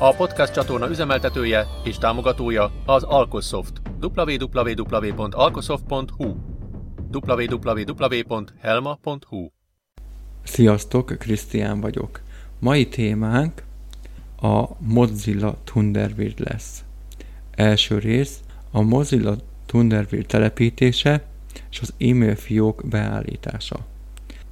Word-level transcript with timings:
A 0.00 0.14
podcast 0.14 0.52
csatorna 0.52 0.88
üzemeltetője 0.88 1.66
és 1.84 1.98
támogatója 1.98 2.72
az 2.86 3.02
Alkosoft. 3.02 3.80
www.alkosoft.hu 4.00 6.34
www.helma.hu 7.12 9.46
Sziasztok, 10.42 11.14
Krisztián 11.18 11.80
vagyok. 11.80 12.20
Mai 12.58 12.88
témánk 12.88 13.62
a 14.40 14.64
Mozilla 14.78 15.56
Thunderbird 15.64 16.40
lesz. 16.40 16.84
Első 17.54 17.98
rész 17.98 18.40
a 18.70 18.80
Mozilla 18.80 19.36
Thunderbird 19.66 20.26
telepítése 20.26 21.26
és 21.70 21.80
az 21.80 21.94
e-mail 21.98 22.36
fiók 22.36 22.82
beállítása. 22.88 23.76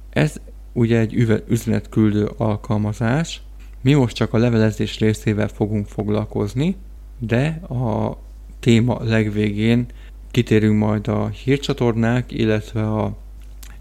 Ez 0.09 0.35
ugye 0.73 0.99
egy 0.99 1.13
üzenetküldő 1.47 2.31
alkalmazás, 2.37 3.41
mi 3.87 3.93
most 3.93 4.15
csak 4.15 4.33
a 4.33 4.37
levelezés 4.37 4.99
részével 4.99 5.47
fogunk 5.47 5.87
foglalkozni, 5.87 6.75
de 7.19 7.47
a 7.69 8.17
téma 8.59 9.03
legvégén 9.03 9.85
kitérünk 10.31 10.77
majd 10.77 11.07
a 11.07 11.27
hírcsatornák, 11.27 12.31
illetve 12.31 12.91
a 12.91 13.17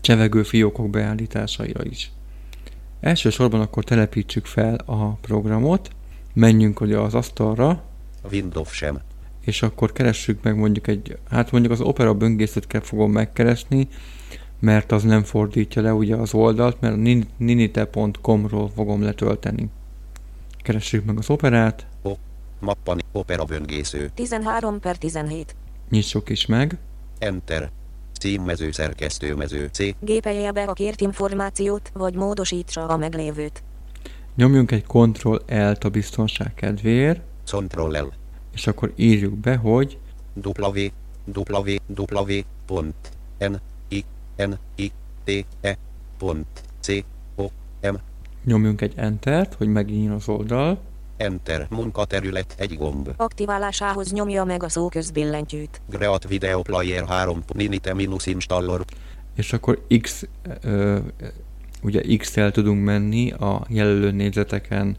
csevegő 0.01 0.43
fiókok 0.43 0.91
beállításaira 0.91 1.85
is. 1.85 2.11
Elsősorban 3.01 3.61
akkor 3.61 3.85
telepítsük 3.85 4.45
fel 4.45 4.75
a 4.75 5.13
programot, 5.13 5.91
menjünk 6.33 6.81
ugye 6.81 6.99
az 6.99 7.15
asztalra. 7.15 7.69
A 8.23 8.29
Windows 8.33 8.73
sem. 8.73 9.01
És 9.45 9.63
akkor 9.63 9.93
keressük 9.93 10.43
meg 10.43 10.57
mondjuk 10.57 10.87
egy, 10.87 11.19
hát 11.31 11.51
mondjuk 11.51 11.73
az 11.73 11.81
Opera 11.81 12.15
böngészőt 12.15 12.67
kell 12.67 12.83
fogom 12.83 13.13
megkeresni, 13.13 13.89
mert 14.61 14.93
az 14.93 15.03
nem 15.03 15.23
fordítja 15.23 15.83
le 15.83 15.93
ugye 15.93 16.17
az 16.17 16.35
oldalt, 16.35 16.81
mert 16.81 16.97
ninite.com-ról 17.37 18.71
fogom 18.75 19.03
letölteni. 19.03 19.71
Keressük 20.67 21.05
meg 21.05 21.19
az 21.19 21.31
operát. 21.31 21.87
O, 22.03 22.13
mappani, 22.61 23.03
opera 23.13 23.45
böngésző. 23.45 24.11
13 24.15 24.81
per 24.81 24.97
17. 24.97 25.57
Nyissuk 25.91 26.29
is 26.29 26.47
meg. 26.47 26.79
Enter. 27.19 27.71
Címmező 28.21 28.71
szerkesztőmező 28.71 29.69
C. 29.73 29.79
Gépelje 30.01 30.53
be 30.53 30.63
a 30.63 30.73
kért 30.73 31.01
információt, 31.01 31.91
vagy 31.95 32.15
módosítsa 32.15 32.87
a 32.87 32.97
meglévőt. 32.97 33.63
Nyomjunk 34.35 34.71
egy 34.71 34.85
Ctrl-L-t 34.85 35.85
a 35.85 35.89
biztonság 35.89 36.55
kedvéért. 36.55 37.21
Ctrl-L. 37.45 38.13
És 38.53 38.67
akkor 38.67 38.93
írjuk 38.97 39.35
be, 39.35 39.57
hogy 39.57 39.99
W, 40.43 40.87
W, 41.35 41.77
W, 41.97 42.41
pont, 42.67 43.11
N, 43.39 43.55
I, 43.89 44.05
N, 44.37 44.53
I, 44.75 44.93
T, 45.25 45.47
E, 45.61 45.77
pont, 46.19 46.47
C, 46.81 47.05
O, 47.37 47.47
M, 47.81 47.95
Nyomjunk 48.47 48.81
egy 48.81 48.93
Entert, 48.97 49.55
hogy 49.55 49.69
megnyíljon 49.69 50.13
az 50.13 50.29
oldal. 50.29 50.79
Enter, 51.17 51.67
munkaterület, 51.71 52.55
egy 52.59 52.77
gomb. 52.77 53.13
Aktiválásához 53.17 54.13
nyomja 54.13 54.45
meg 54.45 54.63
a 54.63 54.69
szóközbillentyűt. 54.69 55.81
Great 55.91 56.29
Video 56.29 56.63
Player 56.63 57.07
3, 57.07 57.43
Ninite 57.53 57.95
minus 57.95 58.27
installer. 58.27 58.81
És 59.35 59.53
akkor 59.53 59.87
X, 60.01 60.27
ö, 60.61 60.99
ugye 61.83 62.17
X-tel 62.17 62.51
tudunk 62.51 62.85
menni 62.85 63.33
a 63.33 63.67
jelölő 63.69 64.11
négyzeteken 64.11 64.97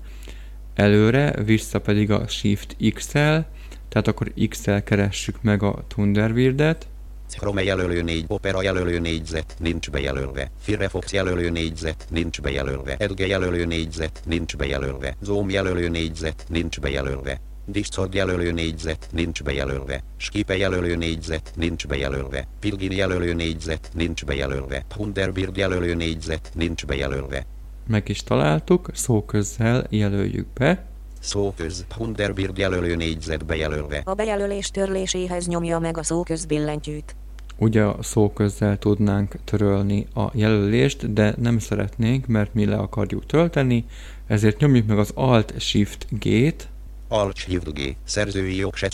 előre, 0.75 1.43
vissza 1.43 1.81
pedig 1.81 2.11
a 2.11 2.27
Shift 2.27 2.75
X-tel, 2.93 3.47
tehát 3.89 4.07
akkor 4.07 4.33
X-tel 4.49 4.83
keressük 4.83 5.41
meg 5.41 5.63
a 5.63 5.83
Thunderbirdet. 5.87 6.87
Chrome 7.35 7.63
jelölő 7.63 8.01
4, 8.01 8.25
Opera 8.27 8.61
jelölő 8.61 8.99
négyzet, 8.99 9.55
nincs 9.59 9.89
bejelölve. 9.89 10.51
Firefox 10.59 11.13
jelölő 11.13 11.49
négyzet, 11.49 12.07
nincs 12.09 12.41
bejelölve. 12.41 12.95
Edge 12.97 13.27
jelölő 13.27 13.65
négyzet, 13.65 14.21
nincs 14.25 14.55
bejelölve. 14.55 15.15
Zoom 15.21 15.49
jelölő 15.49 15.87
négyzet, 15.89 16.45
nincs 16.49 16.79
bejelölve. 16.79 17.39
Discord 17.65 18.13
jelölő 18.13 18.51
négyzet, 18.51 19.07
nincs 19.11 19.43
bejelölve. 19.43 20.03
Skipe 20.17 20.57
jelölő 20.57 20.95
négyzet, 20.95 21.51
nincs 21.55 21.87
bejelölve. 21.87 22.47
Pilgin 22.59 22.91
jelölő 22.91 23.33
négyzet, 23.33 23.89
ninch 23.93 24.25
bejelölve. 24.25 24.85
Thunderbird 24.87 25.57
jelölő 25.57 25.93
négyzet, 25.93 26.51
nincs 26.53 26.85
bejelölve. 26.85 27.45
Meg 27.87 28.09
is 28.09 28.23
találtuk, 28.23 28.89
szóközzel 28.93 29.85
jelöljük 29.89 30.47
be. 30.53 30.86
Szóköz, 31.19 31.85
Thunderbird 31.87 32.57
jelölő 32.57 32.95
négyzet 32.95 33.45
bejelölve. 33.45 34.01
A 34.05 34.13
bejelölés 34.13 34.71
törléséhez 34.71 35.47
nyomja 35.47 35.79
meg 35.79 35.97
a 35.97 36.03
szóközbillentyűt. 36.03 37.15
Ugye 37.59 37.83
a 37.83 38.03
szóközzel 38.03 38.77
tudnánk 38.77 39.35
törölni 39.43 40.07
a 40.13 40.29
jelölést, 40.33 41.13
de 41.13 41.35
nem 41.37 41.59
szeretnénk, 41.59 42.25
mert 42.25 42.53
mi 42.53 42.65
le 42.65 42.77
akarjuk 42.77 43.25
tölteni, 43.25 43.85
ezért 44.27 44.59
nyomjuk 44.59 44.87
meg 44.87 44.99
az 44.99 45.11
Alt-Shift-G-t, 45.13 46.67
Alt-Shift 47.09 47.73
G, 47.73 47.95
szerzői 48.03 48.55
jog 48.55 48.75
se 48.75 48.89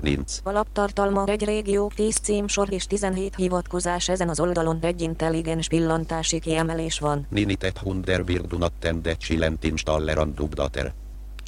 nincs. 0.00 0.32
Alaptartalma 0.42 1.24
egy 1.26 1.44
régió, 1.44 1.92
10 1.94 2.16
címsor 2.16 2.72
és 2.72 2.86
17 2.86 3.34
hivatkozás 3.36 4.08
ezen 4.08 4.28
az 4.28 4.40
oldalon 4.40 4.78
egy 4.80 5.00
intelligens 5.00 5.68
pillantási 5.68 6.38
kiemelés 6.40 6.98
van. 6.98 7.26
Ninitet 7.30 7.74
Thunderbird 7.74 8.52
unattendet 8.52 9.20
silent 9.20 9.64
installer 9.64 10.18
and 10.18 10.40
updater 10.40 10.92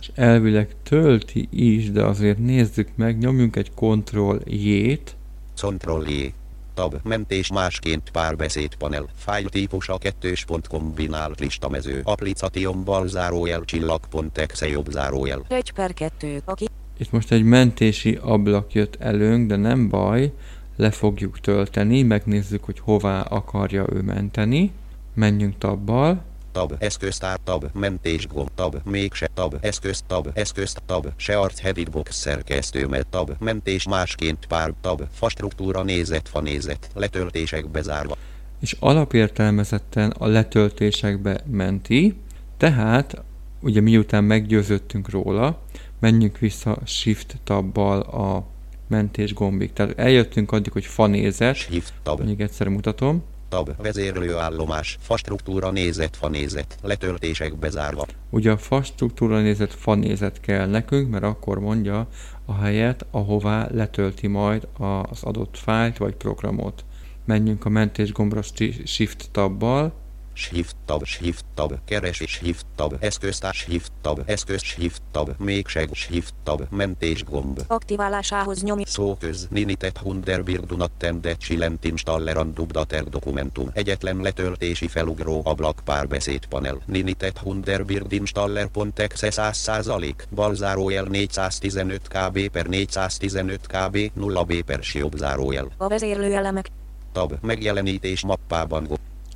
és 0.01 0.11
elvileg 0.15 0.77
tölti 0.83 1.49
is, 1.51 1.91
de 1.91 2.05
azért 2.05 2.39
nézzük 2.39 2.89
meg, 2.95 3.19
nyomjunk 3.19 3.57
egy 3.57 3.71
Ctrl-J-t. 3.75 5.17
Ctrl-J. 5.55 6.33
Tab, 6.75 6.95
mentés 7.03 7.53
másként 7.53 8.11
párbeszéd 8.11 8.75
panel, 8.75 9.09
file 9.17 9.49
típusa 9.49 9.99
kettős 9.99 10.45
pont 10.45 10.67
kombinált 10.67 11.41
listamező, 11.41 12.01
application 12.05 12.85
bal 12.85 13.09
zárójel 13.09 13.63
csillag.exe 13.65 14.69
jobb 14.69 14.91
zárójel. 14.91 15.45
1 15.49 15.73
per 15.73 15.95
2, 15.95 16.43
aki... 16.45 16.67
Itt 16.99 17.11
most 17.11 17.33
egy 17.33 17.43
mentési 17.43 18.19
ablak 18.23 18.73
jött 18.73 18.97
előnk, 18.97 19.49
de 19.49 19.57
nem 19.57 19.89
baj, 19.89 20.33
le 20.77 20.91
fogjuk 20.91 21.41
tölteni, 21.41 22.03
megnézzük, 22.03 22.65
hogy 22.65 22.79
hová 22.79 23.21
akarja 23.21 23.87
ő 23.93 24.01
menteni. 24.01 24.73
Menjünk 25.15 25.59
tabbal 25.59 26.25
tab, 26.59 26.75
eszköztár, 26.79 27.39
tab, 27.45 27.65
mentés 27.73 28.27
gomb, 28.27 28.49
tab, 28.55 28.77
mégse, 28.85 29.29
tab, 29.35 29.57
eszköz, 29.61 30.03
tab, 30.07 30.29
eszköz, 30.35 30.75
tab, 30.87 31.07
se 31.17 31.39
arc 31.39 31.61
headed 31.61 31.91
box 31.91 32.17
szerkesztőmet, 32.17 33.07
tab, 33.07 33.31
mentés 33.39 33.89
másként 33.89 34.47
pár, 34.47 34.73
tab, 34.81 35.03
fastruktúra 35.13 35.83
nézet, 35.83 36.29
fa 36.29 36.41
nézet, 36.41 36.91
letöltések 36.95 37.69
bezárva. 37.69 38.17
És 38.61 38.77
alapértelmezetten 38.81 40.11
a 40.11 40.27
letöltésekbe 40.27 41.41
menti, 41.47 42.15
tehát 42.57 43.23
ugye 43.61 43.81
miután 43.81 44.25
meggyőződtünk 44.25 45.11
róla, 45.11 45.63
menjünk 45.99 46.39
vissza 46.39 46.79
Shift 46.85 47.37
tabbal 47.45 48.01
a 48.01 48.47
mentés 48.87 49.35
gombig. 49.35 49.73
Tehát 49.73 49.99
eljöttünk 49.99 50.53
addig, 50.53 50.73
hogy 50.73 50.87
fa 50.87 51.07
nézet. 51.07 51.55
Shift 51.55 51.93
tab. 52.03 52.21
Még 52.25 52.41
egyszer 52.41 52.69
mutatom 52.69 53.23
tab, 53.49 53.71
vezérlőállomás, 53.83 54.99
fastruktúra 55.01 55.71
nézet, 55.71 56.17
fanézet, 56.17 56.79
letöltések 56.83 57.59
bezárva. 57.59 58.07
Ugye 58.31 58.51
a 58.51 58.57
fastruktúra 58.57 59.41
nézet, 59.41 59.75
fanézet 59.75 60.41
kell 60.41 60.67
nekünk, 60.67 61.11
mert 61.11 61.25
akkor 61.25 61.61
mondja 61.61 62.09
a 62.45 62.55
helyet, 62.55 63.07
ahová 63.11 63.69
letölti 63.71 64.27
majd 64.27 64.69
az 64.77 65.23
adott 65.23 65.57
fájlt 65.57 65.97
vagy 65.97 66.15
programot. 66.15 66.85
Menjünk 67.25 67.65
a 67.65 67.69
mentés 67.69 68.13
gombra 68.13 68.43
Shift 68.85 69.29
tabbal, 69.33 69.93
Shift 70.39 70.77
tab, 70.85 71.05
Shift 71.05 71.45
tab, 71.55 71.73
keres 71.85 72.23
Shift 72.27 72.67
tab, 72.77 72.97
eszköztár 73.01 73.55
Shift 73.55 73.93
tab, 74.01 74.23
eszköz 74.27 74.63
Shift 74.63 75.03
tab, 75.11 75.31
mégseg 75.39 75.91
Shift 75.93 76.35
tab, 76.43 76.63
mentés 76.71 77.25
gomb. 77.25 77.61
Aktiválásához 77.67 78.63
nyomj. 78.63 78.83
Szóköz, 78.87 79.47
Ninitet 79.51 79.99
Hunderbird 79.99 80.73
unattendet 80.73 81.41
silent 81.41 81.85
installer 81.85 82.53
Dubdater 82.53 83.05
dokumentum. 83.05 83.71
Egyetlen 83.73 84.17
letöltési 84.17 84.89
felugró 84.89 85.41
ablak 85.45 85.81
párbeszéd 85.85 86.47
panel. 86.47 86.83
Ninitet 86.87 87.39
Hunderbird 87.39 88.13
installer.exe 88.13 89.29
100% 89.33 90.13
balzárójel 90.35 91.05
415 91.05 92.09
kb 92.09 92.49
per 92.49 92.67
415 92.67 93.67
kb 93.67 94.11
0 94.15 94.43
b 94.43 94.63
per 94.63 94.81
jobb 94.93 95.17
zárójel. 95.17 95.69
A 95.77 95.89
vezérlőelemek. 95.89 96.71
Tab, 97.13 97.33
megjelenítés 97.41 98.25
mappában 98.25 98.87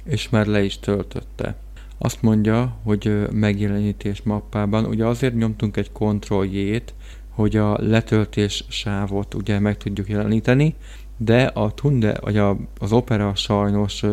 és 0.04 0.28
már 0.28 0.46
le 0.46 0.62
is 0.62 0.78
töltötte. 0.78 1.56
Azt 1.98 2.22
mondja, 2.22 2.76
hogy 2.82 3.26
megjelenítés 3.32 4.22
mappában, 4.22 4.84
ugye 4.84 5.06
azért 5.06 5.34
nyomtunk 5.34 5.76
egy 5.76 5.90
Ctrl-J-t, 5.92 6.94
hogy 7.28 7.56
a 7.56 7.78
letöltés 7.80 8.64
sávot 8.68 9.34
ugye 9.34 9.58
meg 9.58 9.76
tudjuk 9.76 10.08
jeleníteni, 10.08 10.74
de 11.16 11.42
a 11.42 11.74
Tunde, 11.74 12.16
vagy 12.20 12.36
a, 12.36 12.56
az 12.78 12.92
Opera 12.92 13.34
sajnos 13.34 14.04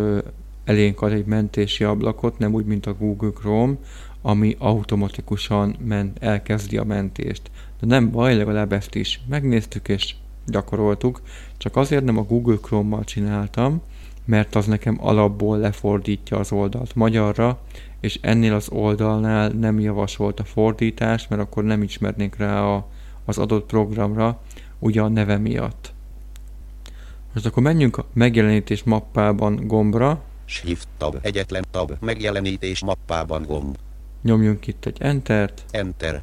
elénk 0.63 1.01
ad 1.01 1.12
egy 1.12 1.25
mentési 1.25 1.83
ablakot, 1.83 2.38
nem 2.38 2.53
úgy, 2.53 2.65
mint 2.65 2.85
a 2.85 2.94
Google 2.94 3.31
Chrome, 3.31 3.75
ami 4.21 4.56
automatikusan 4.59 5.75
ment, 5.85 6.24
elkezdi 6.24 6.77
a 6.77 6.83
mentést. 6.83 7.42
De 7.80 7.88
nem 7.88 8.12
baj, 8.12 8.35
legalább 8.35 8.74
ezt 8.74 8.95
is 8.95 9.21
megnéztük 9.27 9.88
és 9.88 10.15
gyakoroltuk, 10.45 11.21
csak 11.57 11.75
azért 11.75 12.03
nem 12.03 12.18
a 12.18 12.24
Google 12.24 12.57
Chrome-mal 12.62 13.03
csináltam, 13.03 13.81
mert 14.29 14.55
az 14.55 14.65
nekem 14.65 14.97
alapból 15.01 15.57
lefordítja 15.57 16.37
az 16.37 16.51
oldalt 16.51 16.95
magyarra, 16.95 17.59
és 17.99 18.19
ennél 18.21 18.53
az 18.53 18.69
oldalnál 18.69 19.49
nem 19.49 19.79
javasolt 19.79 20.39
a 20.39 20.43
fordítás, 20.43 21.27
mert 21.27 21.41
akkor 21.41 21.63
nem 21.63 21.83
ismernék 21.83 22.35
rá 22.35 22.61
a, 22.61 22.87
az 23.25 23.37
adott 23.37 23.65
programra, 23.65 24.41
ugye 24.79 25.01
a 25.01 25.07
neve 25.07 25.37
miatt. 25.37 25.93
Most 27.33 27.45
akkor 27.45 27.63
menjünk 27.63 27.97
a 27.97 28.05
megjelenítés 28.13 28.83
mappában 28.83 29.67
gombra, 29.67 30.21
Shift 30.45 30.87
tab, 30.97 31.17
egyetlen 31.21 31.65
tab, 31.71 31.91
megjelenítés 31.99 32.83
mappában 32.83 33.43
gomb. 33.43 33.77
nyomjunk 34.21 34.67
itt 34.67 34.85
egy 34.85 34.97
Entert, 34.99 35.63
Enter. 35.71 36.21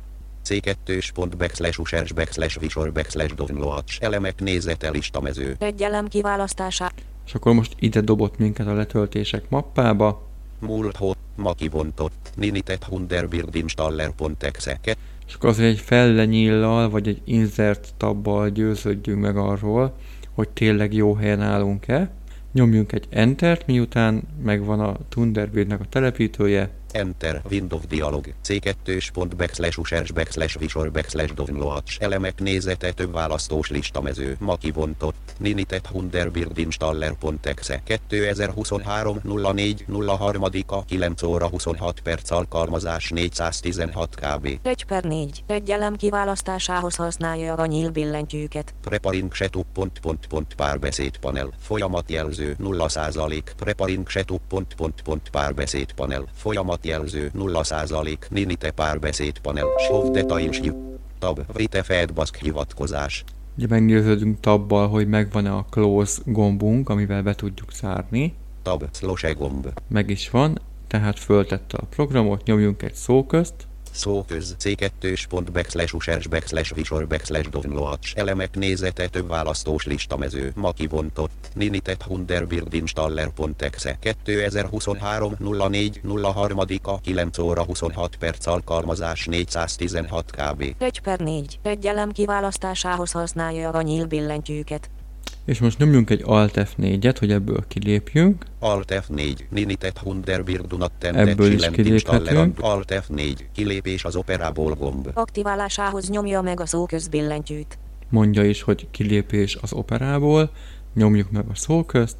C2 0.48 1.08
pont 1.14 1.36
backslash 1.36 1.80
users 1.80 2.12
backslash 2.12 2.60
visor 2.60 2.92
backslash 2.92 3.34
downloads 3.34 3.98
elemek 3.98 4.40
nézete 4.40 4.90
listamező. 4.90 5.56
Egy 5.58 5.82
elem 5.82 6.08
kiválasztása. 6.08 6.90
És 7.26 7.34
akkor 7.34 7.54
most 7.54 7.74
ide 7.78 8.00
dobott 8.00 8.38
minket 8.38 8.66
a 8.66 8.74
letöltések 8.74 9.48
mappába, 9.48 10.24
Múlt 10.58 10.96
hot, 10.96 11.16
ma 11.34 11.52
kibontott, 11.52 12.30
ninitet 12.34 12.84
hunderbird 12.84 13.54
installer.exe. 13.54 14.78
és 15.26 15.34
akkor 15.34 15.48
azért 15.48 15.68
egy 15.68 15.80
fellenyillal, 15.80 16.90
vagy 16.90 17.08
egy 17.08 17.20
insert 17.24 17.94
tabbal 17.96 18.48
győződjünk 18.48 19.20
meg 19.20 19.36
arról, 19.36 19.94
hogy 20.34 20.48
tényleg 20.48 20.94
jó 20.94 21.14
helyen 21.14 21.42
állunk-e. 21.42 22.10
Nyomjunk 22.52 22.92
egy 22.92 23.06
Entert, 23.10 23.66
miután 23.66 24.22
megvan 24.42 24.80
a 24.80 24.96
Thunderbirdnek 25.08 25.80
a 25.80 25.84
telepítője, 25.88 26.70
Enter, 26.96 27.42
Windows 27.50 27.86
dialog, 27.88 28.34
C2 28.44 29.08
pont 29.12 29.36
backslash 29.36 29.78
users 29.78 30.10
backslash 30.10 30.58
visor 30.58 30.90
backslash 30.90 31.34
downloads 31.34 31.96
elemek 31.98 32.40
nézete 32.40 32.92
több 32.92 33.12
választós 33.12 33.70
listamező. 33.70 34.36
Ma 34.40 34.56
kibontott, 34.56 35.34
ninitet 35.38 35.86
hunderbird 35.86 36.58
installer.exe 36.58 37.82
2023 37.84 39.20
04 39.54 39.84
03 40.06 40.42
a 40.66 40.84
9 40.84 41.22
óra 41.22 41.48
26 41.48 42.00
perc 42.00 42.30
alkalmazás 42.30 43.08
416 43.08 44.14
kb. 44.14 44.58
1 44.62 44.84
per 44.84 45.04
4. 45.04 45.44
Egy 45.46 45.70
elem 45.70 45.96
kiválasztásához 45.96 46.94
használja 46.94 47.54
a 47.54 47.66
nyíl 47.66 47.90
billentyűket. 47.90 48.74
Preparing 48.82 49.34
setup 49.34 49.66
pont 49.72 49.98
pont 49.98 50.26
pont 50.26 50.54
párbeszéd 50.54 51.16
panel. 51.16 51.52
Folyamatjelző 51.58 52.56
0% 52.60 53.42
Preparing 53.56 54.08
setup 54.08 54.40
pont 54.48 54.74
pont 54.74 55.02
pont 55.02 55.28
párbeszéd 55.30 55.92
panel. 55.92 56.24
Folyamatjelző 56.86 57.30
0% 57.34 58.28
Ninite 58.28 58.70
párbeszéd 58.70 59.38
panel. 59.38 59.66
Show 59.86 60.10
details 60.10 60.58
view. 60.58 60.96
Tab 61.18 61.40
Vrite 61.52 61.82
Feedback 61.82 62.36
hivatkozás. 62.36 63.24
ugye 63.56 63.66
meggyőződünk 63.68 64.40
tabbal, 64.40 64.88
hogy 64.88 65.08
megvan-e 65.08 65.52
a 65.52 65.66
Close 65.70 66.22
gombunk, 66.24 66.88
amivel 66.88 67.22
be 67.22 67.34
tudjuk 67.34 67.72
zárni. 67.72 68.34
Tab 68.62 68.84
Slose 68.92 69.32
gomb. 69.32 69.68
Meg 69.88 70.10
is 70.10 70.30
van, 70.30 70.58
tehát 70.86 71.18
föltette 71.18 71.76
a 71.76 71.84
programot, 71.84 72.44
nyomjunk 72.44 72.82
egy 72.82 72.94
szóközt, 72.94 73.65
Szóköz 73.96 74.56
C2 74.60 75.24
pont 75.28 75.52
backslash 75.52 75.94
users 75.94 76.26
backslash 76.26 76.74
visor 76.74 77.06
backslash 77.06 77.48
downloads 77.48 78.12
elemek 78.14 78.54
nézete 78.54 79.06
több 79.08 79.28
választós 79.28 79.86
listamező. 79.86 80.52
Ma 80.54 80.72
kibontott. 80.72 81.48
Ninitet 81.54 82.02
hunderbird 82.02 82.74
installer.exe 82.74 83.98
2023 84.00 85.36
04 85.68 86.00
03 86.32 86.58
a 86.82 87.00
9 87.00 87.38
óra 87.38 87.64
26 87.64 88.16
perc 88.16 88.46
alkalmazás 88.46 89.26
416 89.26 90.30
kb. 90.30 90.74
1 90.78 91.00
per 91.00 91.20
4. 91.20 91.58
Egy 91.62 91.86
elem 91.86 92.10
kiválasztásához 92.10 93.12
használja 93.12 93.70
a 93.70 93.82
nyíl 93.82 94.06
billentyűket. 94.06 94.90
És 95.46 95.58
most 95.58 95.78
nyomjunk 95.78 96.10
egy 96.10 96.22
Alt 96.24 96.52
F4-et, 96.54 97.16
hogy 97.18 97.30
ebből 97.30 97.64
kilépjünk. 97.68 98.44
Alt 98.58 99.04
F4, 99.08 99.38
Ninitet 99.50 99.98
Hunderbird 99.98 100.90
Ebből 101.00 101.52
is 101.52 101.70
kiléphetünk. 101.70 102.58
Alt 102.60 103.04
F4, 103.08 103.38
kilépés 103.52 104.04
az 104.04 104.16
operából 104.16 104.74
gomb. 104.74 105.10
Aktiválásához 105.14 106.08
nyomja 106.08 106.40
meg 106.40 106.60
a 106.60 106.66
szóköz 106.66 107.08
billentyűt. 107.08 107.78
Mondja 108.08 108.44
is, 108.44 108.62
hogy 108.62 108.86
kilépés 108.90 109.56
az 109.60 109.72
operából, 109.72 110.50
nyomjuk 110.94 111.30
meg 111.30 111.44
a 111.50 111.54
szóközt, 111.54 112.16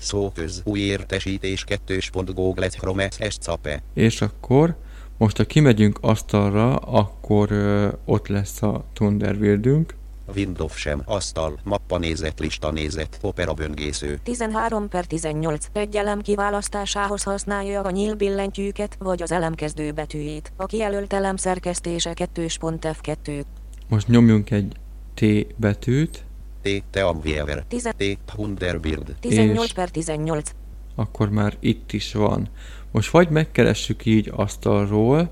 Szóköz, 0.00 0.62
új 0.64 0.78
értesítés 0.80 1.64
2.google 1.68 2.68
Chrome 2.68 3.10
S 3.10 3.38
cape. 3.38 3.82
és 3.94 4.20
akkor 4.20 4.76
most 5.16 5.36
ha 5.36 5.44
kimegyünk 5.44 5.98
asztalra, 6.00 6.76
akkor 6.76 7.52
ö, 7.52 7.88
ott 8.04 8.28
lesz 8.28 8.62
a 8.62 8.84
Thunderbirdünk, 8.92 9.94
Windows 10.36 10.76
sem, 10.76 11.02
asztal, 11.04 11.58
mappa 11.64 11.98
nézet, 11.98 12.40
lista 12.40 12.70
nézet, 12.70 13.18
opera 13.22 13.54
böngésző. 13.54 14.20
13 14.22 14.88
per 14.88 15.04
18. 15.04 15.66
Egy 15.72 15.96
elem 15.96 16.20
kiválasztásához 16.20 17.22
használja 17.22 17.80
a 17.80 17.90
nyíl 17.90 18.14
billentyűket 18.14 18.96
vagy 18.98 19.22
az 19.22 19.32
elem 19.32 19.54
kezdőbetűjét. 19.54 20.52
A 20.56 20.66
kijelölt 20.66 21.12
elem 21.12 21.36
szerkesztése 21.36 22.12
2.f2. 22.14 23.42
most 23.88 24.08
nyomjunk 24.08 24.50
egy 24.50 24.72
T 25.14 25.24
betűt, 25.56 26.24
T. 26.62 26.82
Teamviewer. 26.90 27.64
10, 27.68 27.88
T. 27.96 28.04
Hunderbird. 28.34 29.14
18 29.20 29.64
És- 29.64 29.72
per 29.72 29.88
18. 29.90 30.54
akkor 30.94 31.30
már 31.30 31.56
itt 31.60 31.92
is 31.92 32.12
van. 32.14 32.48
Most 32.90 33.10
vagy 33.10 33.28
megkeressük 33.28 34.04
így 34.04 34.32
asztalról, 34.36 35.30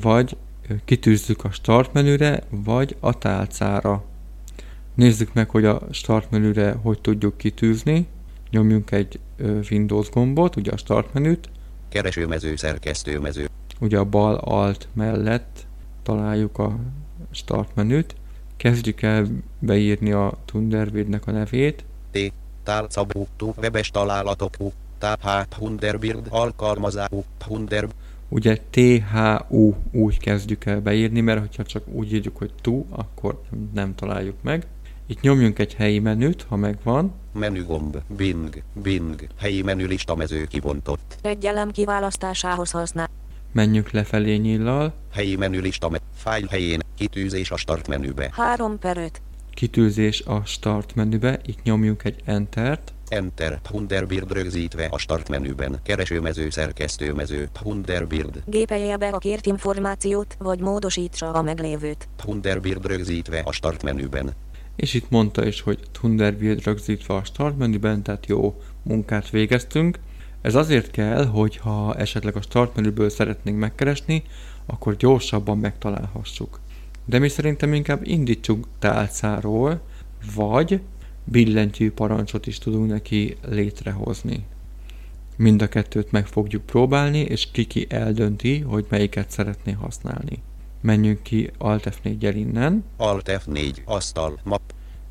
vagy 0.00 0.36
kitűzzük 0.84 1.44
a 1.44 1.50
start 1.50 1.92
menüre, 1.92 2.42
vagy 2.50 2.96
a 3.00 3.18
tálcára. 3.18 4.04
Nézzük 4.94 5.34
meg, 5.34 5.50
hogy 5.50 5.64
a 5.64 5.80
start 5.90 6.30
menüre 6.30 6.72
hogy 6.82 7.00
tudjuk 7.00 7.36
kitűzni. 7.36 8.06
Nyomjunk 8.50 8.90
egy 8.90 9.18
Windows 9.70 10.10
gombot, 10.10 10.56
ugye 10.56 10.72
a 10.72 10.76
start 10.76 11.12
menüt, 11.12 11.48
Keresőmező, 11.88 12.56
szerkesztőmező. 12.56 13.48
ugye 13.80 13.98
a 13.98 14.04
bal 14.04 14.34
alt 14.34 14.88
mellett 14.92 15.66
találjuk 16.02 16.58
a 16.58 16.78
start 17.30 17.74
menüt. 17.74 18.14
Kezdjük 18.56 19.02
el 19.02 19.26
beírni 19.58 20.12
a 20.12 20.38
Thunderbirdnek 20.44 21.26
a 21.26 21.30
nevét, 21.30 21.84
T. 22.10 22.32
Tálcabútú, 22.62 23.54
webes 23.56 23.90
találatok. 23.90 24.56
Táp. 24.98 25.22
Hát. 25.22 25.54
Hunderbird. 25.54 26.26
Alkalmazás. 26.30 27.08
U. 27.10 27.22
Ugye 28.28 28.56
THU 28.70 29.74
úgy 29.92 30.18
kezdjük 30.18 30.64
el 30.64 30.80
beírni, 30.80 31.20
mert 31.20 31.40
hogyha 31.40 31.62
csak 31.64 31.88
úgy 31.88 32.12
írjuk, 32.12 32.36
hogy 32.36 32.50
tu, 32.60 32.84
akkor 32.90 33.40
nem 33.74 33.94
találjuk 33.94 34.36
meg. 34.42 34.66
Itt 35.06 35.20
nyomjunk 35.20 35.58
egy 35.58 35.74
helyi 35.74 35.98
menüt, 35.98 36.42
ha 36.48 36.56
megvan. 36.56 37.12
Menügomb. 37.32 37.96
Bing. 38.16 38.62
Bing. 38.82 39.26
Helyi 39.38 39.62
menü 39.62 39.86
listamező 39.86 40.44
kibontott. 40.44 41.16
Egy 41.22 41.44
elem 41.46 41.70
kiválasztásához 41.70 42.70
használ. 42.70 43.08
Menjünk 43.52 43.90
lefelé 43.90 44.36
nyillal, 44.36 44.94
Helyi 45.12 45.36
menü 45.36 45.60
lista. 45.60 45.88
me- 45.88 46.02
Fájl 46.14 46.46
helyén. 46.50 46.80
Kitűzés 46.96 47.50
a 47.50 47.56
start 47.56 47.88
menübe. 47.88 48.30
3 48.32 48.78
per 48.78 48.96
5. 48.96 49.20
kitűzés 49.54 50.22
a 50.22 50.42
start 50.44 50.94
menübe, 50.94 51.40
itt 51.44 51.62
nyomjunk 51.62 52.04
egy 52.04 52.20
Entert, 52.24 52.92
Enter. 53.08 53.60
Hunderbird 53.70 54.32
rögzítve 54.32 54.88
a 54.90 54.98
start 54.98 55.28
menüben. 55.28 55.80
Keresőmező, 55.82 56.50
szerkesztőmező. 56.50 57.48
Hunderbird. 57.62 58.42
Gépelje 58.46 58.96
be 58.96 59.08
a 59.08 59.18
kért 59.18 59.46
információt, 59.46 60.36
vagy 60.38 60.60
módosítsa 60.60 61.30
a 61.30 61.42
meglévőt. 61.42 62.08
Hunderbird 62.24 62.86
rögzítve 62.86 63.42
a 63.44 63.52
start 63.52 63.82
menüben. 63.82 64.34
és 64.76 64.94
itt 64.94 65.10
mondta 65.10 65.46
is, 65.46 65.60
hogy 65.60 65.78
Thunderbird 65.92 66.64
rögzítve 66.64 67.14
a 67.14 67.24
start 67.24 67.58
menüben, 67.58 68.02
tehát 68.02 68.26
jó 68.26 68.60
munkát 68.82 69.30
végeztünk. 69.30 69.98
Ez 70.42 70.54
azért 70.54 70.90
kell, 70.90 71.26
hogy 71.26 71.56
ha 71.56 71.94
esetleg 71.94 72.36
a 72.36 72.42
start 72.42 72.76
menüből 72.76 73.10
szeretnénk 73.10 73.58
megkeresni, 73.58 74.22
akkor 74.66 74.96
gyorsabban 74.96 75.58
megtalálhassuk. 75.58 76.60
De 77.04 77.18
mi 77.18 77.28
szerintem 77.28 77.74
inkább 77.74 78.06
indítsuk 78.06 78.68
tálcáról, 78.78 79.80
vagy 80.34 80.80
billentyű 81.30 81.90
parancsot 81.90 82.46
is 82.46 82.58
tudunk 82.58 82.88
neki 82.88 83.36
létrehozni. 83.48 84.46
Mind 85.36 85.62
a 85.62 85.68
kettőt 85.68 86.10
meg 86.10 86.26
fogjuk 86.26 86.66
próbálni, 86.66 87.18
és 87.18 87.50
kiki 87.50 87.86
eldönti, 87.88 88.60
hogy 88.60 88.86
melyiket 88.88 89.30
szeretné 89.30 89.72
használni. 89.72 90.42
Menjünk 90.80 91.22
ki 91.22 91.50
Alt 91.58 91.88
F4-jel 91.90 92.32
innen, 92.34 92.84
Alt 92.96 93.30
F4. 93.46 93.84
Asztal. 93.84 94.38
Map. 94.44 94.60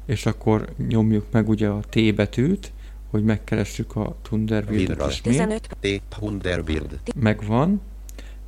és 0.06 0.26
akkor 0.26 0.74
nyomjuk 0.88 1.26
meg 1.32 1.50
ugye 1.50 1.68
a 1.68 1.80
T 1.90 2.16
betűt, 2.16 2.72
hogy 3.10 3.24
megkeressük 3.24 3.96
a 3.96 4.16
Thunderbirdet 4.22 4.90
Windows. 4.90 5.14
ismét. 5.20 5.34
15 5.34 5.78
T. 5.80 6.16
Hunderbird. 6.16 7.00
Megvan. 7.16 7.82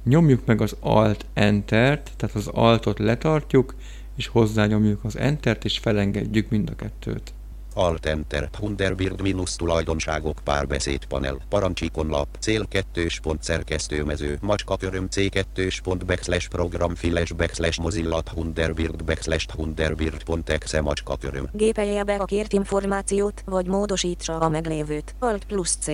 Nyomjuk 0.03 0.45
meg 0.45 0.61
az 0.61 0.75
Alt 0.79 1.25
Enter-t, 1.33 2.11
tehát 2.17 2.35
az 2.35 2.47
Altot 2.47 2.99
letartjuk, 2.99 3.75
és 4.15 4.27
hozzányomjuk 4.27 5.03
az 5.03 5.17
Entert, 5.17 5.65
és 5.65 5.77
felengedjük 5.77 6.49
mind 6.49 6.69
a 6.69 6.75
kettőt. 6.75 7.33
Alt 7.77 8.05
Enter, 8.05 8.49
Thunderbird 8.49 9.21
minusz 9.21 9.55
tulajdonságok 9.55 10.39
párbeszéd 10.43 11.05
panel, 11.05 11.37
parancsikon 11.49 12.07
lap, 12.07 12.27
cél 12.39 12.67
2 12.67 13.07
pont 13.21 13.43
szerkesztőmező, 13.43 14.37
macska 14.41 14.77
köröm 14.77 15.07
C2 15.11 15.77
pont 15.83 16.05
backslash 16.05 16.49
program 16.49 16.95
files 16.95 17.31
backslash 17.31 17.79
mozilla 17.79 18.21
Thunderbird 18.21 19.03
backslash 19.03 19.47
Thunderbird.exe 19.47 20.81
macska 20.81 21.15
köröm. 21.15 21.49
Gépelje 21.51 22.03
be 22.03 22.15
a 22.15 22.25
kért 22.25 22.53
információt, 22.53 23.43
vagy 23.45 23.67
módosítsa 23.67 24.37
a 24.37 24.49
meglévőt. 24.49 25.15
Alt 25.19 25.45
plusz 25.45 25.75
C. 25.75 25.87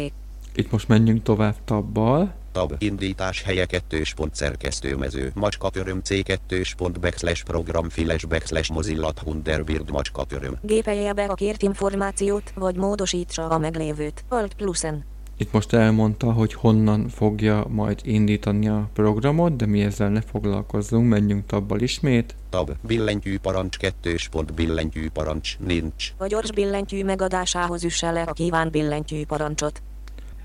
Itt 0.56 0.72
most 0.72 0.88
menjünk 0.88 1.24
tovább 1.24 1.56
tabbal, 1.66 2.34
Tab, 2.54 2.76
indítás 2.78 3.42
helye 3.42 3.66
2 3.66 4.02
pont 4.16 4.36
szerkesztőmező, 4.36 5.32
macska 5.36 5.70
köröm 5.70 6.02
C2 6.04 6.72
pont 6.78 7.00
backslash 7.00 7.44
program 7.44 7.90
files 7.90 8.26
backslash 8.26 8.72
mozilla 8.72 9.12
Thunderbird 9.12 9.92
macska 9.92 10.26
köröm. 10.26 10.58
Gépelje 10.62 11.14
be 11.14 11.24
a 11.24 11.34
kért 11.34 11.62
információt, 11.62 12.52
vagy 12.56 12.76
módosítsa 12.76 13.48
a 13.48 13.58
meglévőt. 13.58 14.24
Alt 14.30 14.54
plusz 14.54 14.82
N. 14.82 14.96
Itt 15.38 15.52
most 15.52 15.74
elmondta, 15.74 16.32
hogy 16.32 16.54
honnan 16.54 17.10
fogja 17.10 17.66
majd 17.70 18.00
indítani 18.04 18.68
a 18.68 18.90
programot, 18.94 19.56
de 19.56 19.66
mi 19.66 19.82
ezzel 19.82 20.10
ne 20.10 20.22
foglalkozzunk, 20.22 21.10
menjünk 21.10 21.46
tabbal 21.46 21.80
ismét. 21.80 22.36
Tab, 22.50 22.72
billentyű 22.82 23.40
parancs 23.40 23.78
2 23.78 24.16
pont 24.32 24.54
billentyű 24.54 25.10
parancs, 25.10 25.58
nincs. 25.60 26.14
A 26.18 26.28
gyors 26.28 26.52
billentyű 26.52 27.04
megadásához 27.04 27.84
üsse 27.84 28.12
le 28.12 28.22
a 28.22 28.34
kívánt 28.34 28.72
billentyű 28.72 29.26
parancsot. 29.26 29.82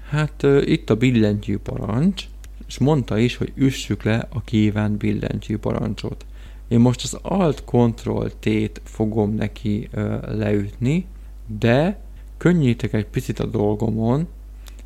Hát 0.09 0.47
itt 0.61 0.91
a 0.91 0.97
billentyű 0.97 1.59
parancs, 1.59 2.25
és 2.67 2.79
mondta 2.79 3.19
is, 3.19 3.37
hogy 3.37 3.53
üssük 3.55 4.03
le 4.03 4.27
a 4.33 4.43
kívánt 4.43 4.97
billentyű 4.97 5.57
parancsot. 5.57 6.27
Én 6.69 6.81
most 6.81 7.03
az 7.03 7.19
Alt 7.23 7.65
Ctrl 7.65 8.27
T-t 8.41 8.81
fogom 8.85 9.35
neki 9.35 9.89
leütni, 10.27 11.07
de 11.59 12.01
könnyítek 12.37 12.93
egy 12.93 13.07
picit 13.07 13.39
a 13.39 13.47
dolgomon, 13.47 14.27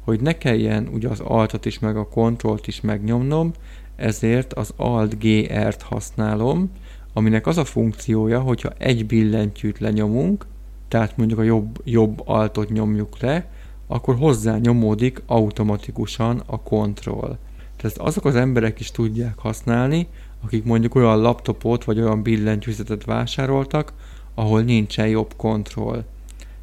hogy 0.00 0.20
ne 0.20 0.38
kelljen 0.38 0.88
ugye 0.92 1.08
az 1.08 1.20
Altot 1.20 1.66
is 1.66 1.78
meg 1.78 1.96
a 1.96 2.06
Ctrl-t 2.06 2.66
is 2.66 2.80
megnyomnom, 2.80 3.52
ezért 3.96 4.52
az 4.52 4.72
Alt 4.76 5.18
GR-t 5.18 5.82
használom, 5.82 6.70
aminek 7.12 7.46
az 7.46 7.58
a 7.58 7.64
funkciója, 7.64 8.40
hogyha 8.40 8.72
egy 8.78 9.06
billentyűt 9.06 9.78
lenyomunk, 9.78 10.46
tehát 10.88 11.16
mondjuk 11.16 11.38
a 11.38 11.42
jobb, 11.42 11.80
jobb 11.84 12.22
altot 12.24 12.68
nyomjuk 12.68 13.20
le, 13.20 13.50
akkor 13.92 14.16
hozzá 14.16 14.58
nyomódik 14.58 15.22
automatikusan 15.26 16.42
a 16.46 16.62
kontroll. 16.62 17.38
Tehát 17.76 17.98
azok 17.98 18.24
az 18.24 18.34
emberek 18.34 18.80
is 18.80 18.90
tudják 18.90 19.38
használni, 19.38 20.08
akik 20.44 20.64
mondjuk 20.64 20.94
olyan 20.94 21.20
laptopot 21.20 21.84
vagy 21.84 22.00
olyan 22.00 22.22
billentyűzetet 22.22 23.04
vásároltak, 23.04 23.92
ahol 24.34 24.62
nincsen 24.62 25.08
jobb 25.08 25.34
kontroll. 25.36 26.04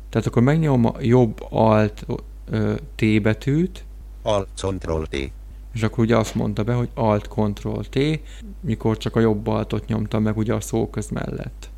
Tehát 0.10 0.28
akkor 0.28 0.42
megnyomom 0.42 0.86
a 0.86 1.02
jobb 1.02 1.46
alt 1.50 2.06
ö, 2.50 2.74
T 2.96 3.22
betűt, 3.22 3.84
Alt 4.22 4.48
Ctrl 4.56 5.04
T. 5.04 5.32
és 5.74 5.84
akkor 5.84 6.04
ugye 6.04 6.18
azt 6.18 6.36
mondta 6.36 6.64
be, 6.64 6.74
hogy 6.74 6.90
Alt 6.94 7.28
Ctrl 7.28 7.80
T, 7.90 8.20
mikor 8.62 8.98
csak 8.98 9.16
a 9.16 9.20
jobb 9.20 9.48
altot 9.48 9.88
nyomtam 9.88 10.24
meg 10.24 10.38
ugye 10.38 10.54
a 10.54 10.62
szóköz 10.62 11.10
mellett. 11.10 11.70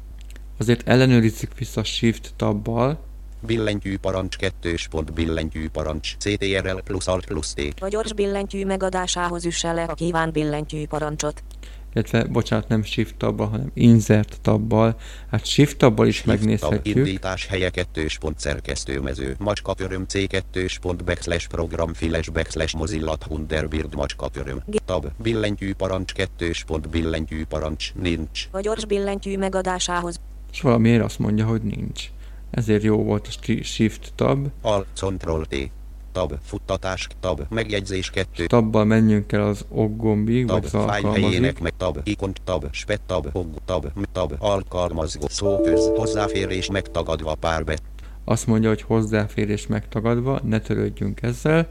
Azért 0.57 0.87
ellenőrizzük 0.87 1.57
vissza 1.57 1.83
Shift 1.83 2.33
tabbal, 2.35 2.99
Billentyű 3.41 3.97
parancs 3.97 4.35
2 4.37 4.75
pont 4.89 5.13
billentyű 5.13 5.69
parancs 5.69 6.15
CTRL 6.17 6.77
plusz 6.83 7.07
Alt 7.07 7.25
plusz 7.25 7.53
T. 7.53 7.73
A 7.79 7.87
gyors 7.87 8.13
billentyű 8.13 8.65
megadásához 8.65 9.45
üsse 9.45 9.71
le 9.71 9.83
a 9.83 9.93
kívánt 9.93 10.33
billentyű 10.33 10.87
parancsot. 10.87 11.43
illetve 11.93 12.23
bocsánat, 12.23 12.67
nem 12.67 12.83
Shift 12.83 13.15
tabbal, 13.15 13.47
hanem 13.47 13.71
Insert 13.73 14.37
tabbal. 14.41 14.95
Hát 15.31 15.45
Shift 15.45 15.77
tabbal 15.77 16.07
is 16.07 16.15
Shift 16.15 16.27
tab, 16.27 16.37
megnézhetjük. 16.37 16.95
Indítás 16.95 17.47
helye 17.47 17.69
2 17.69 18.07
pont 18.19 18.39
szerkesztőmező. 18.39 19.35
Macska 19.39 19.73
köröm 19.73 20.05
C2 20.09 20.75
pont 20.81 21.03
backslash 21.03 21.47
program 21.47 21.93
files 21.93 22.29
backslash 22.29 22.75
mozilla 22.75 23.15
Thunderbird 23.15 23.95
macska 23.95 24.29
köröm. 24.29 24.63
Tab, 24.85 25.05
billentyű 25.17 25.73
parancs 25.73 26.13
2 26.13 26.51
pont 26.65 26.89
billentyű 26.89 27.45
parancs, 27.45 27.93
nincs. 27.93 28.47
A 28.51 28.59
gyors 28.59 28.85
billentyű 28.85 29.37
megadásához 29.37 30.19
És 30.51 30.61
valamiért 30.61 31.03
azt 31.03 31.19
mondja, 31.19 31.45
hogy 31.45 31.61
nincs. 31.61 32.09
Ezért 32.51 32.83
jó 32.83 33.03
volt 33.03 33.27
a 33.27 33.51
Shift 33.63 34.11
tab. 34.15 34.47
Alt 34.61 34.87
Ctrl 34.93 35.41
T. 35.41 35.71
Tab, 36.11 36.33
futtatás, 36.43 37.07
tab, 37.19 37.41
megjegyzés 37.49 38.09
2. 38.09 38.45
Tabbal 38.45 38.85
menjünk 38.85 39.31
el 39.31 39.41
az 39.41 39.65
ok 39.69 39.97
gombig, 39.97 40.45
Tab, 40.45 40.55
vagy 40.55 40.65
az 40.65 40.73
alkalmazók. 40.73 41.59
meg 41.59 41.73
tab, 41.77 41.99
ikon, 42.03 42.33
tab, 42.43 42.65
spet, 42.71 43.01
tab, 43.05 43.31
hog, 43.31 43.47
tab, 43.65 43.85
m, 43.95 44.01
tab, 44.11 44.33
alkalmazó, 44.39 45.19
szóköz, 45.27 45.91
hozzáférés 45.95 46.71
megtagadva 46.71 47.35
párbe, 47.35 47.77
Azt 48.23 48.47
mondja, 48.47 48.69
hogy 48.69 48.81
hozzáférés 48.81 49.67
megtagadva, 49.67 50.39
ne 50.43 50.59
törődjünk 50.59 51.21
ezzel. 51.21 51.69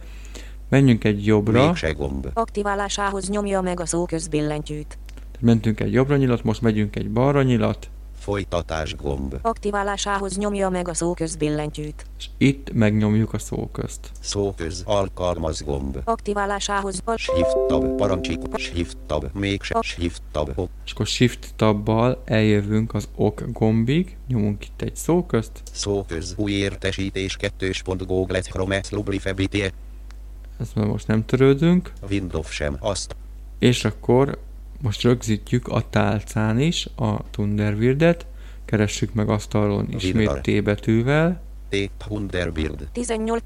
Menjünk 0.69 1.05
egy 1.05 1.27
jobbra, 1.27 1.67
mégse 1.67 1.93
gomb. 1.93 2.27
aktiválásához 2.35 3.29
nyomja 3.29 3.61
meg 3.61 3.81
a 3.81 3.87
szóköz 3.87 4.29
billentyűt. 4.29 4.99
mentünk 5.41 5.81
egy 5.81 5.93
jobbra 5.93 6.17
nyilat, 6.17 6.45
most 6.45 6.63
megyünk 6.63 6.97
egy 6.97 7.11
balra 7.11 7.43
nyilat, 7.43 7.91
Folytatás 8.21 8.97
gomb. 8.97 9.35
Aktiválásához 9.43 10.37
nyomja 10.37 10.69
meg 10.69 10.89
a 10.89 10.95
szóköz 10.95 11.37
billentyűt. 11.37 12.07
és 12.19 12.29
itt 12.39 12.73
megnyomjuk 12.73 13.33
a 13.33 13.39
szóközt. 13.39 14.11
Szóköz, 14.21 14.83
alkalmaz 14.87 15.63
gomb. 15.63 15.99
Aktiválásához 16.05 17.01
a 17.05 17.17
Shift 17.17 17.57
tab, 17.69 17.97
parancsik, 17.97 18.39
Shift 18.57 18.97
tab, 19.07 19.25
mégse, 19.33 19.81
Shift 19.83 20.23
tab, 20.33 20.53
ok, 20.55 20.69
És 20.85 20.93
akkor 20.93 21.07
Shift 21.07 21.55
tabbal 21.57 22.23
eljövünk 22.25 22.95
az 22.95 23.09
ok 23.15 23.43
gombig, 23.53 24.17
nyomunk 24.29 24.65
itt 24.65 24.83
egy 24.83 24.97
szóközt, 24.97 25.53
szóköz, 25.73 26.35
új 26.37 26.53
értesítés 26.53 27.37
2. 27.37 27.71
Google 28.07 28.41
Chrome, 28.41 28.81
Lublifebiti, 28.91 29.73
ezzel 30.59 30.85
most 30.85 31.07
nem 31.07 31.25
törődünk, 31.25 31.93
Windows 32.11 32.51
sem, 32.51 32.77
azt, 32.81 33.17
és 33.59 33.85
akkor 33.85 34.39
most 34.81 35.03
rögzítjük 35.03 35.69
a 35.69 35.91
tálcán 35.91 36.61
is 36.61 36.89
a 36.97 37.31
Thunderbirdet, 37.31 38.27
keressük 38.65 39.15
meg 39.15 39.29
asztalon 39.29 39.89
ismét. 39.91 40.41
T 40.43 40.63
betűvel, 40.63 41.43
T, 41.69 41.91
Thunderbird, 41.97 42.89
18 42.93 43.43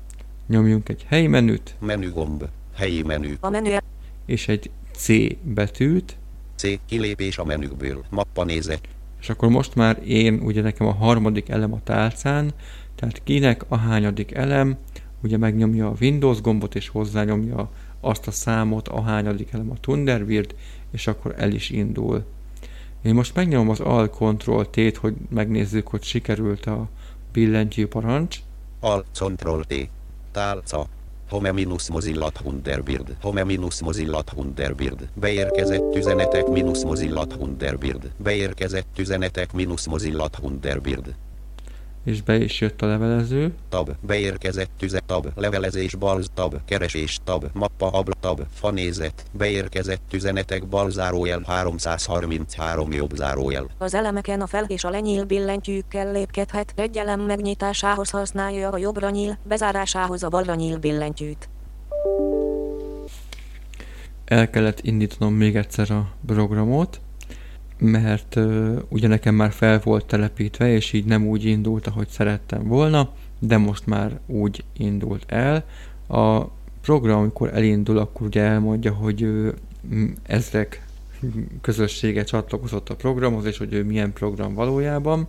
nyomjunk 0.46 0.88
egy 0.88 1.04
helyi 1.08 1.26
menüt, 1.26 1.74
menügomb, 1.80 2.44
helyi 2.74 3.02
menü, 3.02 3.34
a 3.40 3.50
menü 3.50 3.76
és 4.26 4.48
egy 4.48 4.70
C 4.92 5.08
betűt, 5.42 6.16
C, 6.56 6.68
kilépés 6.86 7.38
a 7.38 7.44
menükből, 7.44 8.04
mappa 8.10 8.44
nézet, 8.44 8.88
és 9.20 9.28
akkor 9.28 9.48
most 9.48 9.74
már 9.74 10.00
én, 10.06 10.40
ugye 10.42 10.62
nekem 10.62 10.86
a 10.86 10.92
harmadik 10.92 11.48
elem 11.48 11.72
a 11.72 11.80
tálcán, 11.84 12.52
tehát 12.94 13.22
kinek 13.22 13.64
a 13.68 13.76
hányadik 13.76 14.32
elem, 14.32 14.76
ugye 15.22 15.36
megnyomja 15.36 15.86
a 15.86 15.94
Windows 16.00 16.40
gombot, 16.40 16.74
és 16.74 16.88
hozzányomja 16.88 17.70
azt 18.00 18.26
a 18.26 18.30
számot, 18.30 18.88
a 18.88 19.02
hányadik 19.02 19.52
elem 19.52 19.70
a 19.70 19.80
Thunderbird, 19.80 20.54
és 20.94 21.06
akkor 21.06 21.34
el 21.38 21.52
is 21.52 21.70
indul. 21.70 22.24
Én 23.02 23.14
most 23.14 23.34
megnyomom 23.34 23.68
az 23.68 23.80
Alt 23.80 24.10
Ctrl 24.10 24.60
T-t, 24.60 24.96
hogy 24.96 25.14
megnézzük, 25.28 25.86
hogy 25.86 26.02
sikerült 26.02 26.66
a 26.66 26.88
billentyű 27.32 27.86
parancs, 27.86 28.38
Alt 28.80 29.06
Ctrl 29.12 29.60
T, 29.60 29.88
tálca, 30.32 30.86
Home 31.28 31.52
minus 31.52 31.88
Mozilla 31.88 32.30
Thunderbird, 32.30 33.16
Home 33.20 33.44
minus 33.44 33.82
Mozilla 33.82 34.22
Thunderbird, 34.22 35.08
beérkezett 35.14 35.94
üzenetek 35.96 36.46
minus 36.46 36.84
Mozilla 36.84 37.26
Thunderbird, 37.26 38.12
beérkezett 38.16 38.98
üzenetek 38.98 39.52
minus 39.52 39.86
Mozilla 39.88 40.28
Thunderbird, 40.28 41.14
és 42.04 42.22
be 42.22 42.36
is 42.36 42.60
jött 42.60 42.82
a 42.82 42.86
levelező, 42.86 43.52
tab, 43.68 43.90
beérkezett 44.00 44.82
üze, 44.82 45.00
tab, 45.06 45.26
levelezés. 45.34 45.94
Balz, 45.94 46.30
tab, 46.34 46.54
keresés, 46.64 47.18
tab, 47.24 47.44
mappa, 47.52 47.88
abla, 47.90 48.14
tab, 48.20 48.40
fanézet, 48.52 49.24
beérkezett 49.32 50.12
üzenetek 50.12 50.66
bal 50.66 50.90
zárójel. 50.90 51.42
333 51.46 52.92
jobb 52.92 53.14
zárójel, 53.14 53.66
Az 53.78 53.94
elemeken 53.94 54.40
a 54.40 54.46
fel 54.46 54.64
és 54.64 54.84
a 54.84 54.90
lenyíl 54.90 55.24
billentyűkkel 55.24 56.12
lépkedhet, 56.12 56.72
egy 56.76 56.96
elem 56.96 57.20
megnyitásához 57.20 58.10
használja 58.10 58.70
a 58.70 58.78
jobbra 58.78 59.10
nyíl, 59.10 59.38
bezárásához 59.48 60.22
a 60.22 60.28
balra 60.28 60.54
nyíl 60.54 60.78
billentyűt. 60.78 61.48
el 64.24 64.50
kellett 64.50 64.80
indítanom 64.80 65.34
még 65.34 65.56
egyszer 65.56 65.90
a 65.90 66.08
programot, 66.26 67.00
mert 67.84 68.36
uh, 68.36 68.78
ugye 68.88 69.08
nekem 69.08 69.34
már 69.34 69.52
fel 69.52 69.80
volt 69.84 70.06
telepítve, 70.06 70.72
és 70.72 70.92
így 70.92 71.04
nem 71.04 71.26
úgy 71.26 71.44
indult, 71.44 71.86
ahogy 71.86 72.08
szerettem 72.08 72.68
volna, 72.68 73.10
de 73.38 73.56
most 73.56 73.86
már 73.86 74.18
úgy 74.26 74.64
indult 74.76 75.24
el. 75.26 75.64
A 76.08 76.44
program, 76.80 77.18
amikor 77.18 77.50
elindul, 77.54 77.98
akkor 77.98 78.26
ugye 78.26 78.42
elmondja, 78.42 78.92
hogy 78.92 79.22
mm, 79.94 80.06
ezrek 80.22 80.86
közössége 81.60 82.24
csatlakozott 82.24 82.88
a 82.88 82.96
programhoz, 82.96 83.44
és 83.44 83.58
hogy 83.58 83.72
ő 83.72 83.84
milyen 83.84 84.12
program 84.12 84.54
valójában. 84.54 85.28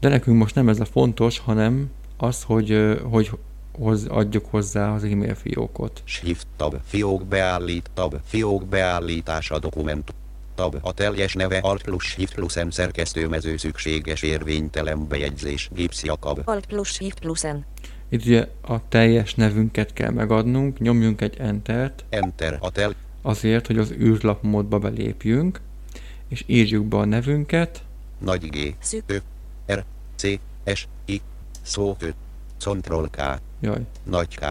De 0.00 0.08
nekünk 0.08 0.38
most 0.38 0.54
nem 0.54 0.68
ez 0.68 0.80
a 0.80 0.84
fontos, 0.84 1.38
hanem 1.38 1.90
az, 2.16 2.42
hogy, 2.42 2.70
ö, 2.70 3.00
hogy 3.02 3.30
hoz, 3.78 4.06
adjuk 4.06 4.44
hozzá 4.50 4.94
az 4.94 5.04
e-mail 5.04 5.34
fiókot. 5.34 6.02
Shift 6.04 6.46
tab, 6.56 6.76
fiók 6.84 7.24
beállít, 7.24 7.90
tab, 7.94 8.14
fiók 8.24 8.64
beállítása 8.66 9.58
dokumentum, 9.58 10.16
Tab 10.56 10.78
a 10.80 10.92
teljes 10.92 11.34
neve 11.34 11.58
Alt 11.58 11.82
plus 11.82 12.04
Shift 12.04 12.34
plus 12.34 12.54
M 12.54 12.68
szerkesztőmező 12.68 13.56
szükséges 13.56 14.22
érvénytelen 14.22 15.08
bejegyzés 15.08 15.68
Gips 15.72 16.02
Jakab. 16.02 16.40
Alt 16.44 16.66
plus 16.66 16.88
Shift 16.88 17.18
plus 17.18 17.40
N. 17.40 17.64
Itt 18.08 18.24
ugye 18.24 18.48
a 18.60 18.88
teljes 18.88 19.34
nevünket 19.34 19.92
kell 19.92 20.10
megadnunk, 20.10 20.78
nyomjunk 20.78 21.20
egy 21.20 21.36
Entert, 21.38 22.04
Enter 22.08 22.56
a 22.60 22.70
tel 22.70 22.94
azért, 23.22 23.66
hogy 23.66 23.78
az 23.78 23.90
űrlap 23.90 24.42
módba 24.42 24.78
belépjünk, 24.78 25.60
és 26.28 26.44
írjuk 26.46 26.84
be 26.84 26.96
a 26.96 27.04
nevünket, 27.04 27.82
nagy 28.18 28.48
G 28.48 28.74
Szük. 28.78 29.02
Ö 29.06 29.16
R 29.72 29.84
C 30.16 30.26
S 30.74 30.88
I 31.04 31.20
szókö 31.62 32.08
Ctrl 32.58 33.04
K 33.10 33.40
jaj, 33.60 33.80
nagy 34.02 34.38
K 34.38 34.44